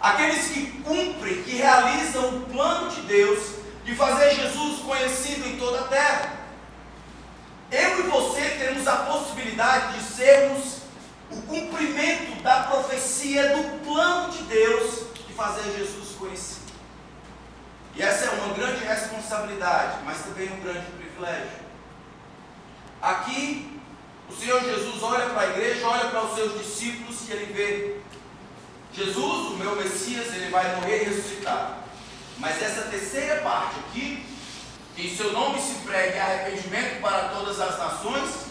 Aqueles 0.01 0.49
que 0.49 0.67
cumprem, 0.83 1.45
que 1.45 1.59
realizam 1.59 2.39
o 2.39 2.41
plano 2.41 2.91
de 2.91 3.03
Deus 3.03 3.55
de 3.85 3.95
fazer 3.95 4.35
Jesus 4.35 4.81
conhecido 4.81 5.47
em 5.47 5.57
toda 5.57 5.83
a 5.83 5.85
terra. 5.85 6.46
Eu 7.71 8.01
e 8.01 8.03
você 8.11 8.43
temos 8.59 8.87
a 8.87 8.97
possibilidade 8.97 9.99
de 9.99 10.05
sermos 10.05 10.77
o 11.31 11.43
cumprimento 11.43 12.43
da 12.43 12.65
profecia 12.65 13.57
do 13.57 13.85
plano 13.85 14.33
de 14.33 14.43
Deus 14.45 15.07
de 15.27 15.33
fazer 15.33 15.77
Jesus 15.77 16.15
conhecido. 16.17 16.73
E 17.95 18.03
essa 18.03 18.27
é 18.27 18.31
uma 18.31 18.55
grande 18.55 18.85
responsabilidade, 18.85 19.99
mas 20.05 20.19
também 20.19 20.53
um 20.53 20.61
grande 20.61 20.87
privilégio. 20.93 21.67
Aqui, 23.03 23.81
o 24.29 24.35
Senhor 24.35 24.63
Jesus 24.63 25.03
olha 25.03 25.31
para 25.31 25.43
a 25.43 25.51
igreja, 25.51 25.87
olha 25.87 26.11
para 26.11 26.25
os 26.25 26.35
seus 26.35 26.59
discípulos 26.59 27.29
e 27.29 27.33
ele 27.33 27.53
vê 27.53 28.01
Jesus, 28.93 29.53
o 29.53 29.57
meu 29.57 29.77
Messias, 29.77 30.29
ele 30.35 30.51
vai 30.51 30.77
morrer 30.77 31.03
e 31.03 31.05
ressuscitar. 31.07 31.79
Mas 32.39 32.63
essa 32.63 32.83
terceira 32.83 33.41
parte 33.43 33.77
aqui 33.81 34.26
que 34.97 35.09
em 35.09 35.15
seu 35.15 35.31
nome 35.31 35.61
se 35.61 35.75
pregue 35.81 36.19
arrependimento 36.19 37.03
para 37.03 37.29
todas 37.29 37.61
as 37.61 37.79
nações, 37.79 38.47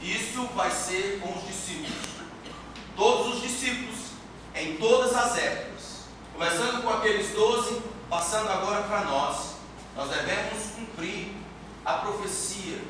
isso 0.00 0.46
vai 0.54 0.70
ser 0.70 1.20
com 1.20 1.38
os 1.38 1.46
discípulos. 1.46 1.98
Todos 2.96 3.34
os 3.34 3.42
discípulos, 3.42 3.98
em 4.54 4.78
todas 4.78 5.14
as 5.14 5.36
épocas. 5.36 6.04
Começando 6.32 6.82
com 6.82 6.88
aqueles 6.88 7.30
doze, 7.34 7.82
passando 8.08 8.48
agora 8.48 8.84
para 8.84 9.04
nós. 9.04 9.56
Nós 9.94 10.08
devemos 10.08 10.70
cumprir 10.74 11.34
a 11.84 11.94
profecia 11.94 12.80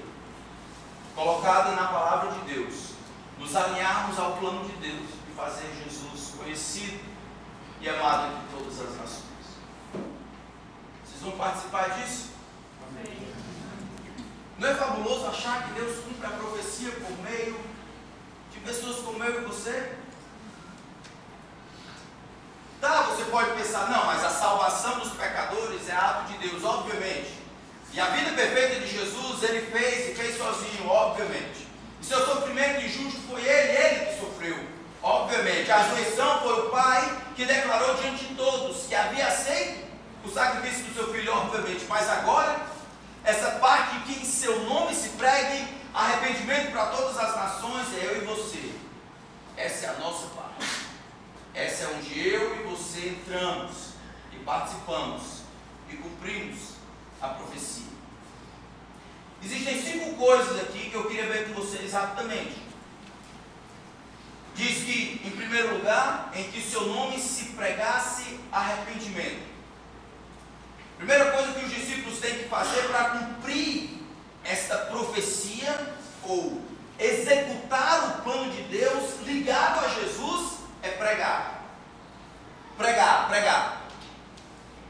colocada 1.17 1.73
na 1.73 1.89
palavra 1.89 2.39
de 2.39 2.55
Deus. 2.55 2.75
Nos 3.37 3.57
alinharmos 3.57 4.17
ao 4.17 4.37
plano 4.37 4.65
de 4.65 4.77
Deus 4.77 5.09
e 5.29 5.35
fazer 5.35 5.69
Jesus 5.85 6.35
conhecido 6.39 7.01
e 7.81 7.89
amado 7.89 8.33
entre 8.33 8.59
todas 8.59 8.81
as 8.81 8.97
nações. 8.97 9.28
Vocês 11.19 11.31
vão 11.31 11.33
participar 11.33 11.89
disso? 11.99 12.29
Não 14.57 14.69
é 14.69 14.75
fabuloso 14.75 15.27
achar 15.27 15.65
que 15.65 15.73
Deus 15.73 15.99
cumpre 16.05 16.27
a 16.27 16.31
profecia 16.31 16.93
por 16.93 17.11
meio 17.29 17.61
de 18.53 18.61
pessoas 18.61 18.99
como 18.99 19.25
eu 19.25 19.43
e 19.43 19.45
você? 19.45 19.95
Tá, 22.81 23.03
você 23.03 23.25
pode 23.25 23.51
pensar, 23.57 23.91
não, 23.91 24.07
mas 24.07 24.25
a 24.25 24.31
salvação 24.31 25.01
dos 25.01 25.13
pecadores 25.15 25.89
é 25.89 25.93
ato 25.93 26.33
de 26.33 26.39
Deus, 26.39 26.63
obviamente. 26.63 27.33
E 27.93 27.99
a 27.99 28.11
vida 28.11 28.31
perfeita 28.37 28.79
de 28.79 28.87
Jesus 28.87 29.43
ele 29.43 29.67
fez 29.73 30.11
e 30.11 30.15
fez 30.15 30.39
sozinho, 30.39 30.89
obviamente. 30.89 31.67
E 32.01 32.07
seu 32.07 32.25
sofrimento 32.25 32.85
injusto 32.85 33.21
foi 33.29 33.43
ele, 33.43 33.73
ele 33.73 34.07
que 34.07 34.21
sofreu, 34.21 34.57
obviamente. 35.03 35.69
A 35.69 35.79
ressurreição 35.79 36.43
foi 36.43 36.67
o 36.67 36.71
Pai 36.71 37.23
que 37.35 37.45
declarou 37.45 37.97
diante 37.97 38.25
de 38.25 38.35
todos 38.37 38.87
que 38.87 38.95
havia 38.95 39.27
aceito 39.27 39.88
o 40.25 40.29
sacrifício 40.31 40.85
do 40.85 40.95
seu 40.95 41.13
filho, 41.13 41.33
obviamente. 41.33 41.85
Mas 41.89 42.09
agora 42.09 42.67
essa 43.25 43.53
parte 43.53 44.01
que 44.01 44.21
em 44.21 44.25
seu 44.25 44.65
nome 44.65 44.95
se 44.95 45.11
pregue 45.11 45.69
arrependimento 45.93 46.73
para 46.73 46.87
todas 46.87 47.19
as 47.19 47.37
nações, 47.37 47.95
é 47.95 48.07
eu 48.07 48.23
e 48.23 48.25
você. 48.25 48.73
Essa 49.57 49.87
é 49.87 49.89
a 49.91 49.99
nossa 49.99 50.29
parte. 50.29 50.67
Essa 51.55 51.85
é 51.85 51.97
onde 51.97 52.27
eu 52.27 52.61
e 52.61 52.63
você 52.69 53.09
entramos 53.09 53.89
e 54.33 54.37
participamos 54.45 55.43
e 55.91 55.97
cumprimos 55.97 56.75
a 57.21 57.29
profecia. 57.29 57.89
Existem 59.43 59.83
cinco 59.83 60.15
coisas 60.17 60.61
aqui 60.61 60.91
que 60.91 60.95
eu 60.95 61.05
queria 61.05 61.27
ver 61.27 61.49
com 61.49 61.55
vocês 61.55 61.93
rapidamente. 61.93 62.63
Diz 64.55 64.85
que, 64.85 65.21
em 65.25 65.31
primeiro 65.31 65.77
lugar, 65.77 66.33
em 66.35 66.51
que 66.51 66.61
seu 66.61 66.87
nome 66.87 67.21
se 67.21 67.51
pregasse 67.51 68.41
arrependimento. 68.51 69.48
Primeira 70.99 71.31
coisa 71.31 71.53
que 71.53 71.65
os 71.65 71.71
discípulos 71.73 72.19
têm 72.19 72.39
que 72.39 72.49
fazer 72.49 72.83
para 72.89 73.11
cumprir 73.11 74.03
esta 74.45 74.77
profecia 74.77 75.95
ou 76.25 76.61
executar 76.99 78.09
o 78.09 78.23
plano 78.23 78.51
de 78.51 78.63
Deus 78.63 79.21
ligado 79.23 79.85
a 79.85 79.89
Jesus 79.91 80.59
é 80.83 80.89
pregar. 80.91 81.63
Pregar, 82.77 83.29
pregar. 83.29 83.83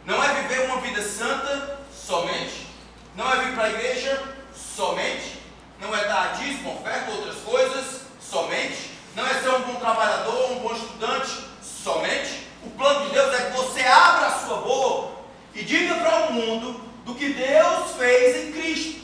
Não 0.07 0.25
é 0.25 0.43
viver 0.43 0.65
uma 0.65 0.81
vida 0.81 1.03
santa 1.03 1.79
somente. 1.95 2.67
Não 3.15 3.31
é 3.31 3.45
vir 3.45 3.55
para 3.55 3.65
a 3.65 3.71
igreja 3.71 4.35
somente. 4.55 5.43
Não 5.79 5.95
é 5.95 6.09
dar 6.09 6.39
dízimo, 6.39 6.81
oferta, 6.81 7.11
outras 7.11 7.37
coisas 7.41 8.01
somente. 8.19 8.93
Não 9.15 9.27
é 9.27 9.35
ser 9.35 9.51
um 9.51 9.61
bom 9.61 9.75
trabalhador, 9.75 10.53
um 10.53 10.61
bom 10.61 10.73
estudante 10.73 11.45
somente. 11.63 12.49
O 12.65 12.71
plano 12.71 13.07
de 13.07 13.13
Deus 13.13 13.35
é 13.35 13.51
que 13.51 13.57
você 13.59 13.83
abra 13.83 14.29
a 14.29 14.39
sua 14.47 14.57
boca 14.63 15.18
e 15.55 15.63
diga 15.65 15.95
para 15.97 16.29
o 16.29 16.33
mundo 16.33 16.81
do 17.05 17.15
que 17.15 17.33
Deus 17.33 17.93
fez 17.93 18.49
em 18.49 18.53
Cristo. 18.53 19.01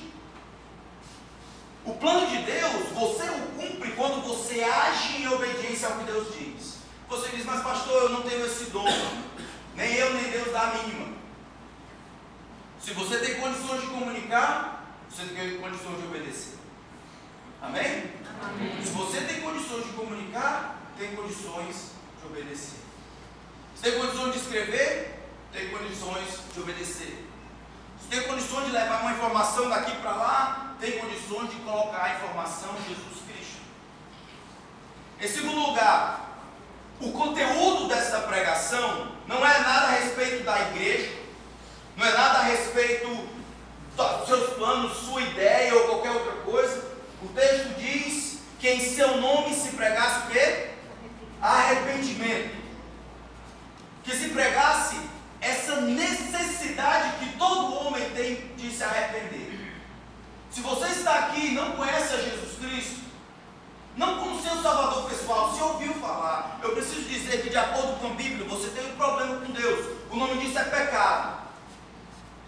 O 1.85 1.95
plano 1.95 2.27
de 2.27 2.39
Deus, 2.39 2.89
você 2.95 3.25
o 3.25 3.47
cumpre 3.59 3.93
quando 3.93 4.23
você 4.23 4.63
age 4.63 5.23
em 5.23 5.29
obediência 5.29 5.89
ao 5.89 5.99
que 5.99 6.05
Deus 6.05 6.35
diz. 6.35 6.79
Você 7.09 7.29
diz, 7.29 7.45
mas 7.45 7.63
pastor, 7.63 8.03
eu 8.05 8.09
não 8.09 8.23
tenho 8.23 8.47
esse 8.47 8.67
dom. 8.71 8.89
Nem 9.75 9.95
eu, 9.95 10.15
nem 10.15 10.31
Deus 10.31 10.53
dá 10.53 10.63
a 10.63 10.75
mínima. 10.75 11.15
Se 12.81 12.93
você 12.93 13.19
tem 13.19 13.35
condições 13.37 13.81
de 13.81 13.87
comunicar, 13.89 14.97
você 15.09 15.25
tem 15.25 15.59
condições 15.59 15.99
de 15.99 16.07
obedecer. 16.07 16.55
Amém? 17.61 18.11
Amém? 18.43 18.85
Se 18.85 18.91
você 18.91 19.21
tem 19.23 19.41
condições 19.41 19.85
de 19.85 19.93
comunicar, 19.93 20.83
tem 20.99 21.15
condições 21.15 21.93
de 22.21 22.27
obedecer. 22.27 22.79
Se 23.75 23.83
tem 23.83 23.99
condições 23.99 24.33
de 24.33 24.39
escrever, 24.39 25.14
tem 25.55 25.69
condições 25.69 26.41
de 26.53 26.61
obedecer. 26.61 27.25
Se 28.03 28.09
tem 28.09 28.23
condições 28.25 28.67
de 28.67 28.73
levar 28.73 29.03
uma 29.03 29.13
informação 29.13 29.69
daqui 29.71 29.93
para 29.99 30.11
lá, 30.11 30.75
tem 30.81 30.99
condições 30.99 31.49
de 31.49 31.57
colocar 31.59 32.03
a 32.03 32.15
informação 32.17 32.71
em 32.81 32.89
Jesus 32.89 33.23
Cristo. 33.25 33.63
Em 35.21 35.29
segundo 35.29 35.69
lugar, 35.69 36.41
o 37.01 37.13
conteúdo 37.13 37.87
dessa 37.87 38.19
pregação 38.23 39.13
não 39.29 39.47
é 39.47 39.59
nada 39.61 39.87
a 39.87 39.91
respeito 39.91 40.43
da 40.45 40.61
igreja, 40.61 41.13
não 41.97 42.05
é 42.05 42.13
nada 42.13 42.41
a 42.41 42.43
respeito 42.43 43.07
dos 43.97 44.27
seus 44.27 44.55
planos, 44.55 44.99
sua 44.99 45.23
ideia 45.23 45.73
ou 45.77 45.87
qualquer 45.87 46.11
outra 46.11 46.33
coisa. 46.43 46.85
O 47.23 47.29
texto 47.29 47.79
diz 47.79 48.41
que 48.59 48.69
em 48.69 48.81
seu 48.81 49.19
nome 49.19 49.55
se 49.55 49.69
pregasse 49.71 50.27
o 50.27 50.31
quê? 50.33 50.71
Arrependimento. 51.41 52.57
Que 54.03 54.17
se 54.17 54.31
pregasse 54.31 55.14
essa 55.45 55.83
necessidade 55.83 57.19
que 57.19 57.37
todo 57.37 57.87
homem 57.87 58.09
tem 58.11 58.37
de 58.57 58.71
se 58.71 58.83
arrepender. 58.83 59.75
Se 60.51 60.63
você 60.63 60.87
está 60.87 61.15
aqui 61.19 61.49
e 61.49 61.55
não 61.55 61.73
conhece 61.73 62.15
a 62.15 62.17
Jesus 62.17 62.59
Cristo, 62.59 63.05
não 63.95 64.19
como 64.21 64.41
seu 64.41 64.57
salvador 64.63 65.09
pessoal, 65.09 65.55
se 65.55 65.63
ouviu 65.63 65.93
falar, 65.95 66.59
eu 66.63 66.73
preciso 66.73 67.03
dizer 67.03 67.43
que, 67.43 67.51
de 67.51 67.57
acordo 67.59 68.01
com 68.01 68.07
a 68.07 68.15
Bíblia, 68.15 68.49
você 68.49 68.71
tem 68.71 68.91
um 68.91 68.97
problema 68.97 69.37
com 69.37 69.53
Deus. 69.53 69.87
O 70.11 70.17
nome 70.17 70.39
disso 70.39 70.59
é 70.59 70.65
pecado. 70.65 71.45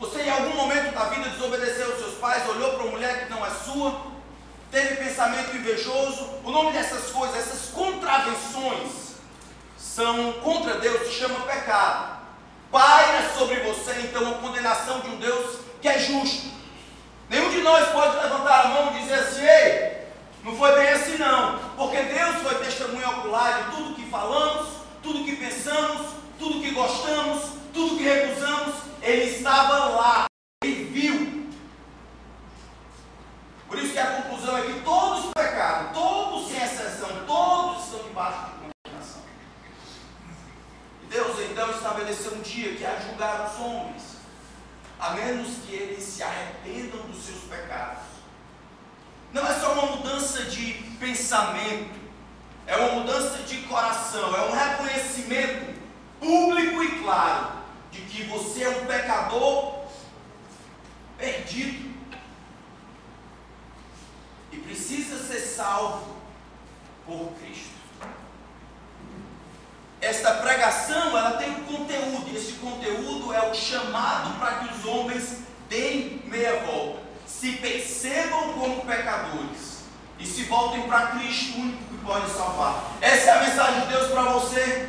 Você, 0.01 0.23
em 0.23 0.31
algum 0.31 0.57
momento 0.57 0.95
da 0.95 1.05
vida, 1.05 1.29
desobedeceu 1.29 1.93
aos 1.93 1.99
seus 1.99 2.15
pais, 2.15 2.49
olhou 2.49 2.73
para 2.73 2.83
uma 2.83 2.93
mulher 2.93 3.25
que 3.25 3.31
não 3.31 3.45
é 3.45 3.51
sua, 3.51 4.07
teve 4.71 4.97
pensamento 4.97 5.55
invejoso. 5.55 6.31
O 6.45 6.51
nome 6.51 6.73
dessas 6.73 7.11
coisas, 7.11 7.37
essas 7.37 7.71
contravenções, 7.71 9.17
são 9.77 10.33
contra 10.35 10.79
Deus, 10.79 11.07
se 11.07 11.13
chama 11.13 11.41
pecado 11.41 12.16
paira 12.71 13.29
sobre 13.37 13.57
você 13.61 13.93
então 14.03 14.31
a 14.31 14.35
condenação 14.39 15.01
de 15.01 15.09
um 15.09 15.17
Deus 15.17 15.59
que 15.81 15.89
é 15.89 15.99
justo. 15.99 16.49
Nenhum 17.29 17.51
de 17.51 17.61
nós 17.63 17.89
pode 17.89 18.17
levantar 18.17 18.67
a 18.67 18.69
mão 18.69 18.97
e 18.97 19.01
dizer 19.01 19.15
assim, 19.15 19.43
ei, 19.43 19.97
não 20.45 20.57
foi 20.57 20.73
bem 20.77 20.89
assim 20.91 21.19
não, 21.19 21.59
porque 21.77 22.03
Deus 22.03 22.37
foi 22.37 22.55
testemunha 22.65 23.09
ocular 23.11 23.65
de 23.65 23.77
tudo 23.77 23.95
que 23.97 24.09
falamos, 24.09 24.69
tudo 25.03 25.25
que 25.25 25.37
pensamos, 25.37 26.09
tudo 26.39 26.61
que 26.61 26.71
gostamos, 26.71 27.51
tudo 27.75 27.97
que 27.97 28.05
recusamos, 28.05 28.75
Ele 29.03 29.25
estava 29.25 29.87
lá, 29.87 30.27
Ele 30.63 30.85
viu. 30.85 31.47
Por 33.69 33.79
isso 33.79 33.93
que 33.93 33.99
a 33.99 34.07
conclusão 34.07 34.57
é 34.59 34.63
que 34.63 34.81
todos 34.81 35.33
pecaram, 35.37 35.93
todos 35.93 36.49
sem 36.49 36.63
exceção, 36.63 37.09
todos 37.27 37.85
estão 37.85 38.03
debaixo 38.05 38.57
de 38.61 38.67
Deus 41.17 41.39
então 41.51 41.71
estabeleceu 41.71 42.35
um 42.35 42.43
dia 42.57 42.75
que 42.75 42.85
é 42.85 43.01
julgar 43.07 43.51
os 43.51 43.61
homens, 43.61 44.03
a 44.99 45.11
menos 45.11 45.59
que 45.59 45.75
eles 45.75 46.03
se 46.03 46.23
arrependam 46.23 47.01
dos 47.03 47.23
seus 47.23 47.43
pecados. 47.43 48.05
Não 49.31 49.47
é 49.47 49.61
só 49.61 49.75
uma 49.75 49.97
mudança 49.97 50.45
de 50.45 50.73
pensamento, 50.99 52.01
é 52.67 52.77
uma 52.77 53.01
mudança 53.01 53.43
de 53.43 53.59
coração, 53.65 54.35
é 54.35 54.41
um 54.49 54.53
reconhecimento 54.53 55.79
público 56.19 56.83
e 56.83 57.03
claro 57.03 57.57
de 57.93 58.01
que 58.01 58.23
você 58.25 58.65
é 58.65 58.71
um 58.71 58.87
pecador 58.87 59.85
perdido 61.19 61.95
e 64.51 64.57
precisa 64.57 65.23
ser 65.23 65.41
salvo 65.41 66.17
por 67.05 67.35
Cristo 67.39 67.76
esta 70.07 70.35
pregação 70.35 71.19
ela 71.19 71.33
tem 71.33 71.51
um 71.51 71.65
conteúdo, 71.65 72.31
e 72.31 72.37
esse 72.37 72.53
conteúdo 72.53 73.35
é 73.35 73.51
o 73.51 73.55
chamado 73.55 74.39
para 74.39 74.53
que 74.59 74.75
os 74.75 74.85
homens 74.85 75.39
deem 75.69 76.23
meia 76.27 76.61
volta, 76.61 77.01
se 77.27 77.53
percebam 77.53 78.53
como 78.53 78.87
pecadores 78.87 79.81
e 80.19 80.25
se 80.25 80.45
voltem 80.45 80.83
para 80.83 81.09
Cristo, 81.09 81.59
o 81.59 81.63
único 81.63 81.85
que 81.85 82.05
pode 82.05 82.31
salvar. 82.31 82.85
Essa 83.01 83.31
é 83.31 83.33
a 83.33 83.41
mensagem 83.41 83.81
de 83.81 83.87
Deus 83.89 84.11
para 84.13 84.23
você. 84.23 84.89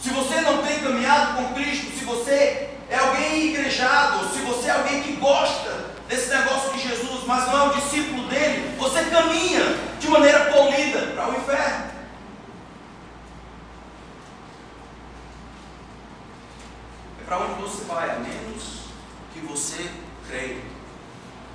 Se 0.00 0.10
você 0.10 0.40
não 0.40 0.62
tem 0.62 0.78
caminhado 0.78 1.36
com 1.36 1.54
Cristo, 1.54 1.98
se 1.98 2.04
você 2.04 2.70
é 2.88 2.96
alguém 2.96 3.48
igrejado, 3.48 4.28
se 4.32 4.38
você 4.42 4.68
é 4.68 4.70
alguém 4.70 5.02
que 5.02 5.12
gosta 5.14 5.88
desse 6.08 6.30
negócio 6.30 6.72
de 6.72 6.88
Jesus, 6.88 7.24
mas 7.26 7.46
não 7.48 7.58
é 7.58 7.62
um 7.64 7.80
discípulo 7.80 8.28
dele, 8.28 8.76
você 8.78 9.02
caminha 9.06 9.76
de 9.98 10.08
maneira 10.08 10.52
polida 10.52 11.00
para 11.14 11.28
o 11.30 11.36
inferno. 11.36 11.97
Para 17.28 17.38
onde 17.40 17.60
você 17.60 17.84
vai, 17.84 18.08
a 18.08 18.14
menos 18.14 18.88
que 19.34 19.40
você 19.40 19.90
creia. 20.26 20.62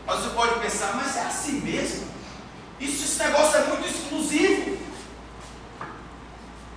Mas 0.06 0.20
você 0.20 0.30
pode 0.30 0.60
pensar, 0.60 0.94
mas 0.96 1.18
é 1.18 1.22
assim 1.22 1.62
mesmo? 1.62 2.08
Isso, 2.80 3.04
esse 3.04 3.24
negócio 3.24 3.58
é 3.58 3.64
muito 3.66 3.88
exclusivo. 3.88 4.78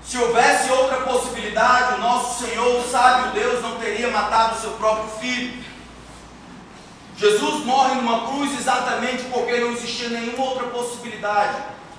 Se 0.03 0.17
houvesse 0.17 0.71
outra 0.71 1.03
possibilidade, 1.03 1.97
o 1.97 1.99
nosso 1.99 2.45
Senhor, 2.45 2.81
o 2.81 2.91
sábio 2.91 3.33
Deus, 3.33 3.63
não 3.63 3.79
teria 3.79 4.11
matado 4.11 4.57
o 4.57 4.61
seu 4.61 4.71
próprio 4.73 5.11
filho. 5.21 5.63
Jesus 7.19 7.65
morre 7.67 7.97
numa 7.97 8.29
cruz 8.29 8.59
exatamente 8.59 9.25
porque 9.25 9.59
não 9.59 9.73
existia 9.73 10.09
nenhuma 10.09 10.43
outra 10.43 10.69
possibilidade. 10.69 11.57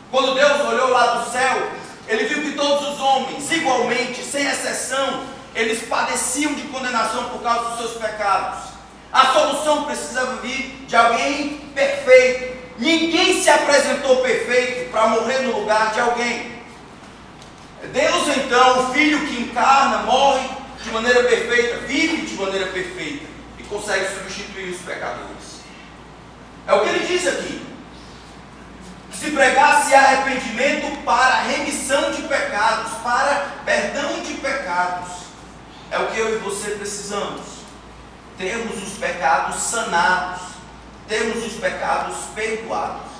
Quando 0.10 0.34
Deus 0.34 0.62
olhou 0.62 0.90
lá 0.90 1.16
do 1.16 1.32
céu, 1.32 1.72
ele 2.08 2.26
viu 2.26 2.42
que 2.44 2.52
todos 2.58 2.94
os 2.94 3.00
homens, 3.00 3.52
igualmente, 3.52 4.24
sem 4.24 4.48
exceção, 4.48 5.37
eles 5.58 5.88
padeciam 5.88 6.54
de 6.54 6.62
condenação 6.68 7.30
por 7.30 7.42
causa 7.42 7.72
dos 7.72 7.80
seus 7.80 7.94
pecados. 7.94 8.70
A 9.12 9.34
solução 9.34 9.86
precisava 9.86 10.36
vir 10.36 10.86
de 10.88 10.96
alguém 10.96 11.72
perfeito. 11.74 12.58
Ninguém 12.78 13.42
se 13.42 13.50
apresentou 13.50 14.18
perfeito 14.18 14.92
para 14.92 15.08
morrer 15.08 15.40
no 15.40 15.60
lugar 15.60 15.94
de 15.94 16.00
alguém. 16.00 16.62
Deus, 17.92 18.38
então, 18.38 18.84
o 18.84 18.94
Filho 18.94 19.26
que 19.26 19.42
encarna, 19.42 20.04
morre 20.04 20.48
de 20.84 20.92
maneira 20.92 21.24
perfeita, 21.24 21.78
vive 21.88 22.28
de 22.28 22.36
maneira 22.36 22.68
perfeita 22.68 23.26
e 23.58 23.64
consegue 23.64 24.14
substituir 24.14 24.70
os 24.70 24.82
pecadores. 24.82 25.62
É 26.68 26.74
o 26.74 26.82
que 26.82 26.90
ele 26.90 27.08
diz 27.08 27.26
aqui. 27.26 27.66
Se 29.12 29.32
pregasse 29.32 29.96
arrependimento 29.96 31.04
para 31.04 31.42
remissão 31.42 32.12
de 32.12 32.22
pecados, 32.24 32.92
para 33.04 33.48
perdão 33.66 34.22
de 34.22 34.36
pecados. 34.36 35.27
É 35.92 36.00
o 36.00 36.08
que 36.08 36.20
eu 36.20 36.36
e 36.36 36.38
você 36.40 36.72
precisamos. 36.72 37.42
Termos 38.38 38.84
os 38.84 38.98
pecados 38.98 39.56
sanados, 39.62 40.42
termos 41.08 41.46
os 41.46 41.54
pecados 41.54 42.16
perdoados. 42.36 43.12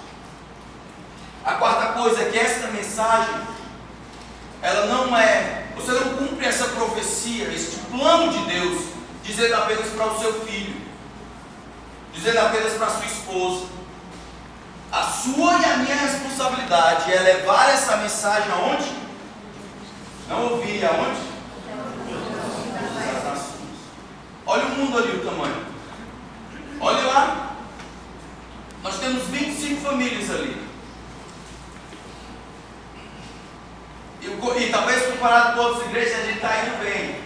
A 1.44 1.54
quarta 1.54 1.94
coisa 1.94 2.22
é 2.22 2.30
que 2.30 2.38
esta 2.38 2.68
mensagem, 2.68 3.34
ela 4.62 4.86
não 4.88 5.18
é, 5.18 5.68
você 5.76 5.92
não 5.92 6.18
cumpre 6.18 6.46
essa 6.46 6.66
profecia, 6.66 7.48
este 7.54 7.78
plano 7.90 8.32
de 8.32 8.54
Deus, 8.54 8.84
dizendo 9.24 9.56
apenas 9.56 9.88
para 9.90 10.08
o 10.08 10.20
seu 10.20 10.46
filho, 10.46 10.76
dizendo 12.14 12.40
apenas 12.40 12.74
para 12.74 12.90
sua 12.90 13.06
esposa. 13.06 13.66
A 14.92 15.04
sua 15.04 15.58
e 15.60 15.66
a 15.66 15.78
minha 15.78 15.96
responsabilidade 15.96 17.12
é 17.14 17.20
levar 17.20 17.70
essa 17.70 17.98
mensagem 17.98 18.52
aonde? 18.52 18.92
Não 20.30 20.54
ouvi, 20.54 20.84
aonde? 20.86 21.37
Olha 24.48 24.66
o 24.66 24.70
mundo 24.70 24.98
ali, 24.98 25.18
o 25.18 25.26
tamanho. 25.26 25.66
Olha 26.80 27.02
lá. 27.02 27.56
Nós 28.82 28.98
temos 28.98 29.24
25 29.24 29.82
famílias 29.82 30.30
ali. 30.30 30.66
E, 34.22 34.26
e 34.28 34.72
talvez 34.72 35.06
comparado 35.12 35.58
com 35.58 35.64
outras 35.64 35.88
igrejas, 35.88 36.20
a 36.20 36.24
gente 36.24 36.36
está 36.36 36.64
indo 36.64 36.80
bem. 36.82 37.22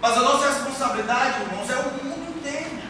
Mas 0.00 0.16
a 0.16 0.20
nossa 0.20 0.48
responsabilidade, 0.48 1.42
irmãos, 1.42 1.70
é 1.70 1.76
o 1.76 2.04
mundo 2.04 2.36
inteiro. 2.36 2.82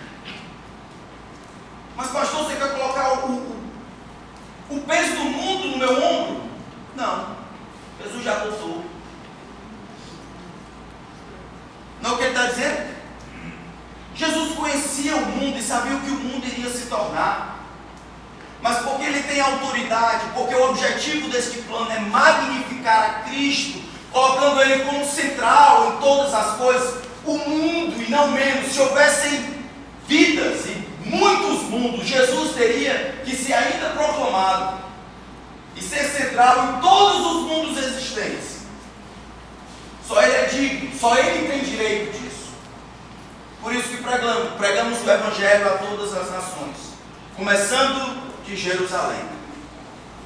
Mas, 1.95 2.11
pastor, 2.11 2.45
você 2.45 2.57
quer 2.57 2.73
colocar 2.73 3.13
o, 3.13 3.31
o, 3.31 3.71
o 4.71 4.81
peso 4.81 5.13
do 5.17 5.25
mundo 5.25 5.69
no 5.69 5.77
meu 5.77 6.03
ombro? 6.03 6.51
Não. 6.97 7.37
Jesus 8.03 8.25
já 8.25 8.37
botou. 8.37 8.83
Não 12.01 12.11
é 12.11 12.15
o 12.15 12.17
que 12.17 12.25
ele 12.25 12.31
está 12.31 12.47
dizendo? 12.47 13.02
Jesus 14.15 14.55
conhecia 14.55 15.17
o 15.17 15.27
mundo 15.27 15.59
e 15.59 15.63
sabia 15.63 15.97
o 15.97 16.01
que 16.01 16.11
o 16.11 16.15
mundo 16.15 16.47
iria 16.47 16.71
se 16.71 16.87
tornar. 16.87 17.61
Mas 18.61 18.79
porque 18.79 19.05
ele 19.05 19.23
tem 19.23 19.41
autoridade, 19.41 20.27
porque 20.35 20.55
o 20.55 20.71
objetivo 20.71 21.29
deste 21.29 21.59
plano 21.63 21.91
é 21.91 21.99
magnificar 21.99 23.05
a 23.05 23.29
Cristo, 23.29 23.81
colocando 24.13 24.61
ele 24.63 24.85
como 24.85 25.05
central 25.05 25.95
em 25.95 26.01
todas 26.01 26.33
as 26.33 26.57
coisas, 26.57 27.03
o 27.25 27.39
mundo 27.39 28.01
e 28.01 28.11
não 28.11 28.31
menos, 28.31 28.73
se 28.73 28.81
houvessem 28.81 29.63
vidas 30.07 30.67
e 30.67 31.09
muitos 31.09 31.63
mundos, 31.69 32.07
Jesus 32.07 32.55
teria 32.55 33.21
que 33.25 33.35
ser 33.35 33.55
ainda 33.55 33.91
proclamado 33.91 34.79
e 35.77 35.83
ser 35.83 36.05
central 36.05 36.77
em 36.77 36.81
todos 36.81 37.27
os 37.27 37.43
mundos 37.49 37.79
existentes. 37.79 38.63
Só 40.07 40.23
ele 40.23 40.37
é 40.37 40.45
digno, 40.47 40.99
só 40.99 41.17
ele 41.17 41.49
tem 41.49 41.61
direito 41.61 42.13
disso. 42.13 42.32
Por 43.63 43.73
isso 43.73 43.91
que 43.91 44.03
pregamos, 44.03 44.55
pregamos 44.55 44.99
o 45.07 45.09
Evangelho 45.09 45.73
a 45.73 45.79
todas 45.79 46.13
as 46.15 46.33
nações, 46.33 46.77
começando 47.37 48.33
de 48.45 48.57
Jerusalém. 48.57 49.25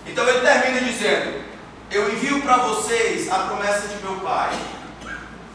Então 0.07 0.27
ele 0.27 0.41
termina 0.41 0.81
dizendo: 0.81 1.45
Eu 1.91 2.11
envio 2.15 2.41
para 2.41 2.57
vocês 2.57 3.31
a 3.31 3.41
promessa 3.41 3.89
de 3.89 4.03
meu 4.03 4.21
Pai. 4.21 4.59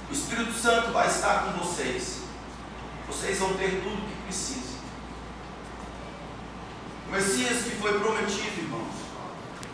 O 0.07 0.13
Espírito 0.13 0.53
Santo 0.53 0.91
vai 0.91 1.07
estar 1.07 1.45
com 1.45 1.63
vocês. 1.63 2.19
Vocês 3.07 3.39
vão 3.39 3.55
ter 3.55 3.81
tudo 3.81 3.97
o 3.97 4.07
que 4.07 4.21
precisam. 4.27 4.79
O 7.07 7.11
Messias 7.13 7.63
que 7.63 7.71
foi 7.71 7.99
prometido, 7.99 8.61
irmãos, 8.61 8.93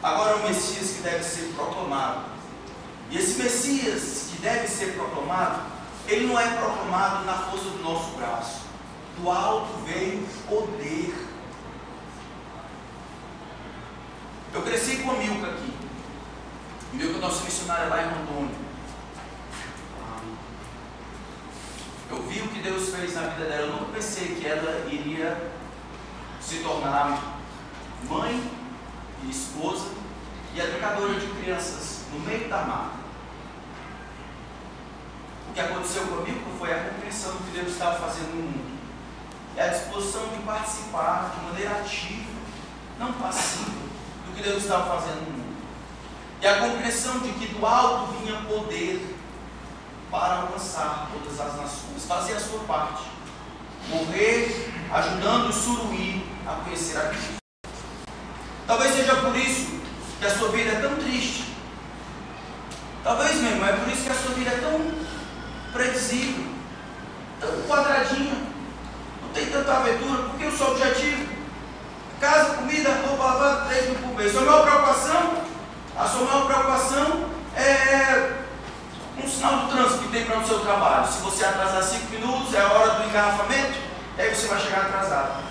agora 0.01 0.31
é 0.31 0.35
o 0.35 0.47
Messias 0.47 0.91
que 0.91 1.01
deve 1.01 1.23
ser 1.25 1.51
proclamado. 1.53 2.21
E 3.11 3.17
esse 3.17 3.37
Messias 3.41 4.29
que 4.31 4.41
deve 4.41 4.65
ser 4.69 4.93
proclamado 4.93 5.76
ele 6.07 6.27
não 6.27 6.39
é 6.39 6.47
proclamado 6.55 7.25
na 7.25 7.33
força 7.33 7.69
do 7.69 7.83
nosso 7.83 8.11
braço. 8.11 8.61
Do 9.17 9.29
alto 9.29 9.83
veio 9.85 10.25
poder. 10.47 11.27
Eu 14.53 14.61
cresci 14.61 14.97
com 14.97 15.11
a 15.11 15.15
Milka 15.15 15.47
aqui. 15.47 15.73
Milka 16.93 17.17
é 17.17 17.21
nossa 17.21 17.43
missionária 17.43 17.87
lá 17.87 18.03
em 18.03 18.09
Rondônia. 18.09 18.55
Eu 22.09 22.23
vi 22.23 22.39
o 22.39 22.47
que 22.47 22.61
Deus 22.61 22.89
fez 22.89 23.13
na 23.13 23.21
vida 23.21 23.49
dela. 23.49 23.67
Eu 23.67 23.73
nunca 23.73 23.91
pensei 23.93 24.35
que 24.35 24.47
ela 24.47 24.87
iria 24.89 25.51
se 26.39 26.59
tornar 26.59 27.37
mãe 28.07 28.51
e 29.23 29.29
esposa 29.29 29.89
e 30.55 30.59
educadora 30.59 31.19
de 31.19 31.27
crianças 31.27 32.05
no 32.13 32.19
meio 32.21 32.47
da 32.47 32.63
mata 32.63 32.96
que 35.53 35.59
aconteceu 35.59 36.07
comigo 36.07 36.39
foi 36.57 36.73
a 36.73 36.83
compreensão 36.83 37.31
do 37.31 37.43
que 37.45 37.59
Deus 37.59 37.73
estava 37.73 37.99
fazendo 37.99 38.35
no 38.35 38.43
mundo. 38.43 38.77
E 39.55 39.59
a 39.59 39.67
disposição 39.67 40.27
de 40.27 40.39
participar 40.43 41.33
de 41.35 41.45
maneira 41.45 41.79
ativa, 41.79 42.29
não 42.99 43.13
passiva, 43.13 43.71
do 44.25 44.35
que 44.35 44.43
Deus 44.43 44.63
estava 44.63 44.99
fazendo 44.99 45.25
no 45.25 45.31
mundo. 45.31 45.57
E 46.41 46.47
a 46.47 46.59
compreensão 46.59 47.19
de 47.19 47.29
que 47.33 47.47
do 47.47 47.65
alto 47.65 48.13
vinha 48.19 48.39
poder 48.41 49.15
para 50.11 50.41
alcançar 50.41 51.09
todas 51.11 51.39
as 51.39 51.55
nações. 51.55 52.05
Fazer 52.07 52.33
a 52.33 52.39
sua 52.39 52.59
parte. 52.59 53.03
Morrer 53.89 54.71
ajudando 54.91 55.49
o 55.49 55.53
suruí 55.53 56.25
a 56.45 56.63
conhecer 56.63 56.97
a 56.97 57.09
Cristo. 57.09 57.35
Talvez 58.65 58.93
seja 58.93 59.15
por 59.15 59.35
isso 59.35 59.79
que 60.19 60.25
a 60.25 60.37
sua 60.37 60.49
vida 60.49 60.71
é 60.71 60.79
tão 60.81 60.95
triste. 60.97 61.55
Talvez, 63.03 63.35
meu 63.41 63.51
irmão, 63.51 63.69
é 63.69 63.73
por 63.73 63.87
isso 63.87 64.03
que 64.03 64.09
a 64.09 64.15
sua 64.15 64.33
vida 64.35 64.49
é 64.51 64.57
tão 64.57 65.06
previsível, 65.77 66.43
tão 67.39 67.61
quadradinho, 67.67 68.47
não 69.21 69.29
tem 69.29 69.45
tanta 69.45 69.71
aventura, 69.71 70.23
porque 70.23 70.45
o 70.45 70.57
seu 70.57 70.71
objetivo, 70.71 71.27
casa, 72.19 72.55
comida, 72.55 72.89
roupa 73.07 73.23
lavada, 73.23 73.65
3 73.67 73.89
mil 73.89 73.99
por 73.99 74.15
mês. 74.15 74.31
Sua 74.31 74.41
maior 74.41 74.63
preocupação, 74.63 75.33
a 75.95 76.05
sua 76.07 76.25
maior 76.25 76.45
preocupação 76.47 77.29
é 77.55 78.33
um 79.23 79.27
sinal 79.27 79.57
do 79.57 79.71
trânsito 79.71 79.99
que 79.99 80.09
tem 80.09 80.25
para 80.25 80.39
o 80.39 80.47
seu 80.47 80.59
trabalho. 80.59 81.07
Se 81.07 81.19
você 81.19 81.45
atrasar 81.45 81.83
5 81.83 82.11
minutos, 82.11 82.53
é 82.53 82.59
a 82.59 82.71
hora 82.71 82.91
do 82.95 83.09
engarrafamento, 83.09 83.77
aí 84.17 84.33
você 84.33 84.47
vai 84.47 84.59
chegar 84.59 84.81
atrasado. 84.81 85.43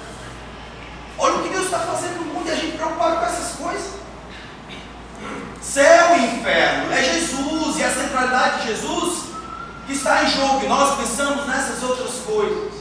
Olha 1.18 1.36
o 1.36 1.42
que 1.44 1.48
Deus 1.48 1.66
está 1.66 1.78
fazendo 1.78 2.18
no 2.18 2.34
mundo 2.34 2.48
e 2.48 2.52
a 2.52 2.56
gente 2.56 2.76
preocupado 2.76 3.16
com 3.16 3.26
essas 3.26 3.56
coisas. 3.56 3.92
Céu 5.62 6.16
e 6.16 6.36
inferno, 6.36 6.92
é 6.92 7.02
Jesus 7.02 7.78
e 7.78 7.84
a 7.84 7.90
centralidade 7.90 8.60
de 8.62 8.68
Jesus 8.68 9.25
que 9.86 9.92
está 9.92 10.24
em 10.24 10.30
jogo 10.30 10.64
e 10.64 10.68
nós 10.68 10.96
pensamos 10.96 11.46
nessas 11.46 11.82
outras 11.82 12.16
coisas. 12.26 12.72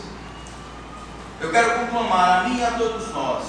Eu 1.39 1.51
quero 1.51 1.79
conclamar 1.79 2.39
a 2.39 2.49
mim 2.49 2.59
e 2.59 2.63
a 2.63 2.71
todos 2.71 3.13
nós 3.13 3.43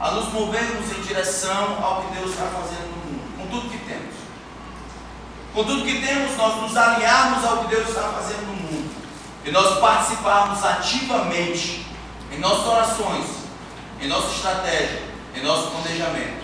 a 0.00 0.10
nos 0.10 0.32
movermos 0.32 0.90
em 0.96 1.00
direção 1.02 1.78
ao 1.82 2.02
que 2.02 2.14
Deus 2.14 2.30
está 2.30 2.46
fazendo 2.46 2.90
no 2.90 3.12
mundo, 3.12 3.38
com 3.38 3.46
tudo 3.46 3.70
que 3.70 3.78
temos. 3.78 4.14
Com 5.54 5.64
tudo 5.64 5.84
que 5.84 6.04
temos, 6.04 6.36
nós 6.36 6.62
nos 6.62 6.76
alinharmos 6.76 7.44
ao 7.44 7.58
que 7.58 7.68
Deus 7.68 7.88
está 7.88 8.02
fazendo 8.02 8.46
no 8.46 8.54
mundo 8.54 8.94
e 9.44 9.50
nós 9.50 9.78
participarmos 9.78 10.64
ativamente 10.64 11.86
em 12.32 12.38
nossas 12.40 12.66
orações, 12.66 13.26
em 14.00 14.08
nossa 14.08 14.34
estratégia, 14.34 15.02
em 15.34 15.42
nosso 15.42 15.70
planejamento, 15.70 16.42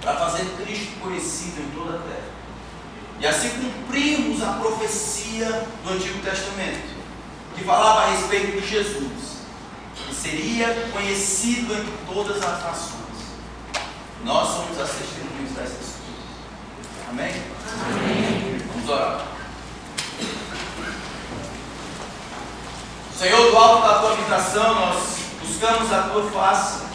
para 0.00 0.16
fazer 0.16 0.44
Cristo 0.62 1.00
conhecido 1.00 1.60
em 1.60 1.70
toda 1.70 1.96
a 1.96 2.02
terra. 2.02 2.21
E 3.22 3.26
assim 3.26 3.50
cumprimos 3.50 4.42
a 4.42 4.54
profecia 4.54 5.64
do 5.84 5.92
Antigo 5.92 6.18
Testamento, 6.22 6.82
que 7.54 7.62
falava 7.62 8.00
a 8.00 8.06
respeito 8.16 8.60
de 8.60 8.66
Jesus, 8.66 9.36
que 9.94 10.12
seria 10.12 10.88
conhecido 10.92 11.72
entre 11.72 11.92
todas 12.12 12.42
as 12.42 12.64
nações. 12.64 13.02
Nós 14.24 14.48
somos 14.48 14.80
as 14.80 14.90
testemunhas 14.90 15.52
dessas 15.54 15.70
coisas. 15.70 17.08
Amém? 17.08 17.32
Amém. 17.84 18.58
Vamos 18.74 18.90
orar. 18.90 19.24
Senhor, 23.16 23.50
do 23.52 23.56
alto 23.56 23.86
da 23.86 23.98
tua 24.00 24.12
habitação, 24.14 24.74
nós 24.74 24.98
buscamos 25.40 25.92
a 25.92 26.02
tua 26.08 26.28
face 26.28 26.92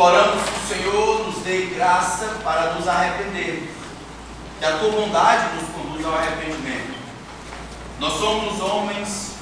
Imploramos 0.00 0.42
que 0.44 0.50
o 0.50 0.76
Senhor 0.78 1.19
dê 1.44 1.66
graça 1.66 2.40
para 2.44 2.74
nos 2.74 2.86
arrependermos, 2.86 3.70
que 4.58 4.64
a 4.64 4.78
tua 4.78 4.90
bondade 4.90 5.56
nos 5.56 5.68
conduza 5.70 6.08
ao 6.08 6.14
arrependimento. 6.14 6.98
Nós 7.98 8.12
somos 8.14 8.60
homens 8.60 9.34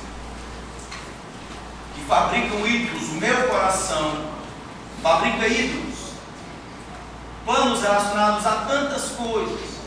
que 1.95 2.03
fabricam 2.03 2.67
ídolos, 2.67 3.09
o 3.09 3.15
meu 3.15 3.49
coração 3.49 4.25
fabrica 5.03 5.47
ídolos, 5.47 6.13
planos 7.45 7.83
relacionados 7.83 8.47
a 8.47 8.53
tantas 8.69 9.11
coisas. 9.11 9.79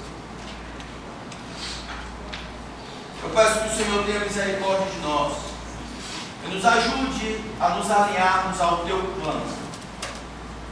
Eu 3.23 3.29
peço 3.29 3.59
que 3.61 3.67
o 3.67 3.77
Senhor 3.77 4.03
tenha 4.05 4.19
misericórdia 4.21 4.87
de 4.87 4.99
nós 4.99 5.33
e 6.45 6.47
nos 6.53 6.65
ajude 6.65 7.39
a 7.59 7.69
nos 7.69 7.91
alinharmos 7.91 8.59
ao 8.59 8.77
teu 8.79 8.97
plano 9.21 9.60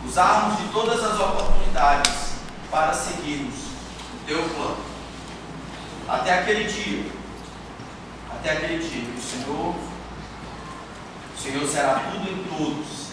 usarmos 0.05 0.57
de 0.57 0.67
todas 0.69 1.03
as 1.03 1.19
oportunidades 1.19 2.33
para 2.71 2.93
seguirmos 2.93 3.55
o 3.55 4.25
teu 4.25 4.41
plano. 4.49 4.77
Até 6.07 6.39
aquele 6.39 6.63
dia, 6.65 7.11
até 8.31 8.51
aquele 8.51 8.79
dia 8.79 9.01
que 9.01 9.17
o 9.17 9.21
Senhor, 9.21 9.75
o 11.35 11.41
Senhor 11.41 11.67
será 11.67 12.11
tudo 12.11 12.29
em 12.29 12.43
todos, 12.43 13.09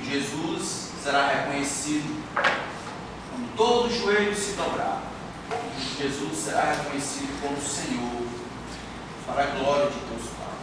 e 0.00 0.10
Jesus 0.10 0.92
será 1.02 1.28
reconhecido 1.28 2.24
quando 2.34 3.56
todo 3.56 3.92
joelho 3.92 4.34
se 4.34 4.52
dobrar. 4.52 5.02
Jesus 5.98 6.38
será 6.38 6.72
reconhecido 6.72 7.40
como 7.42 7.60
Senhor, 7.60 8.26
para 9.26 9.42
a 9.42 9.46
glória 9.46 9.90
de 9.90 9.98
Deus 9.98 10.30
Pai. 10.38 10.54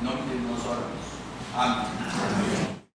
Em 0.00 0.04
nome 0.04 0.22
dele 0.22 0.48
nós 0.50 0.64
oramos. 0.66 1.08
Amém. 1.54 2.77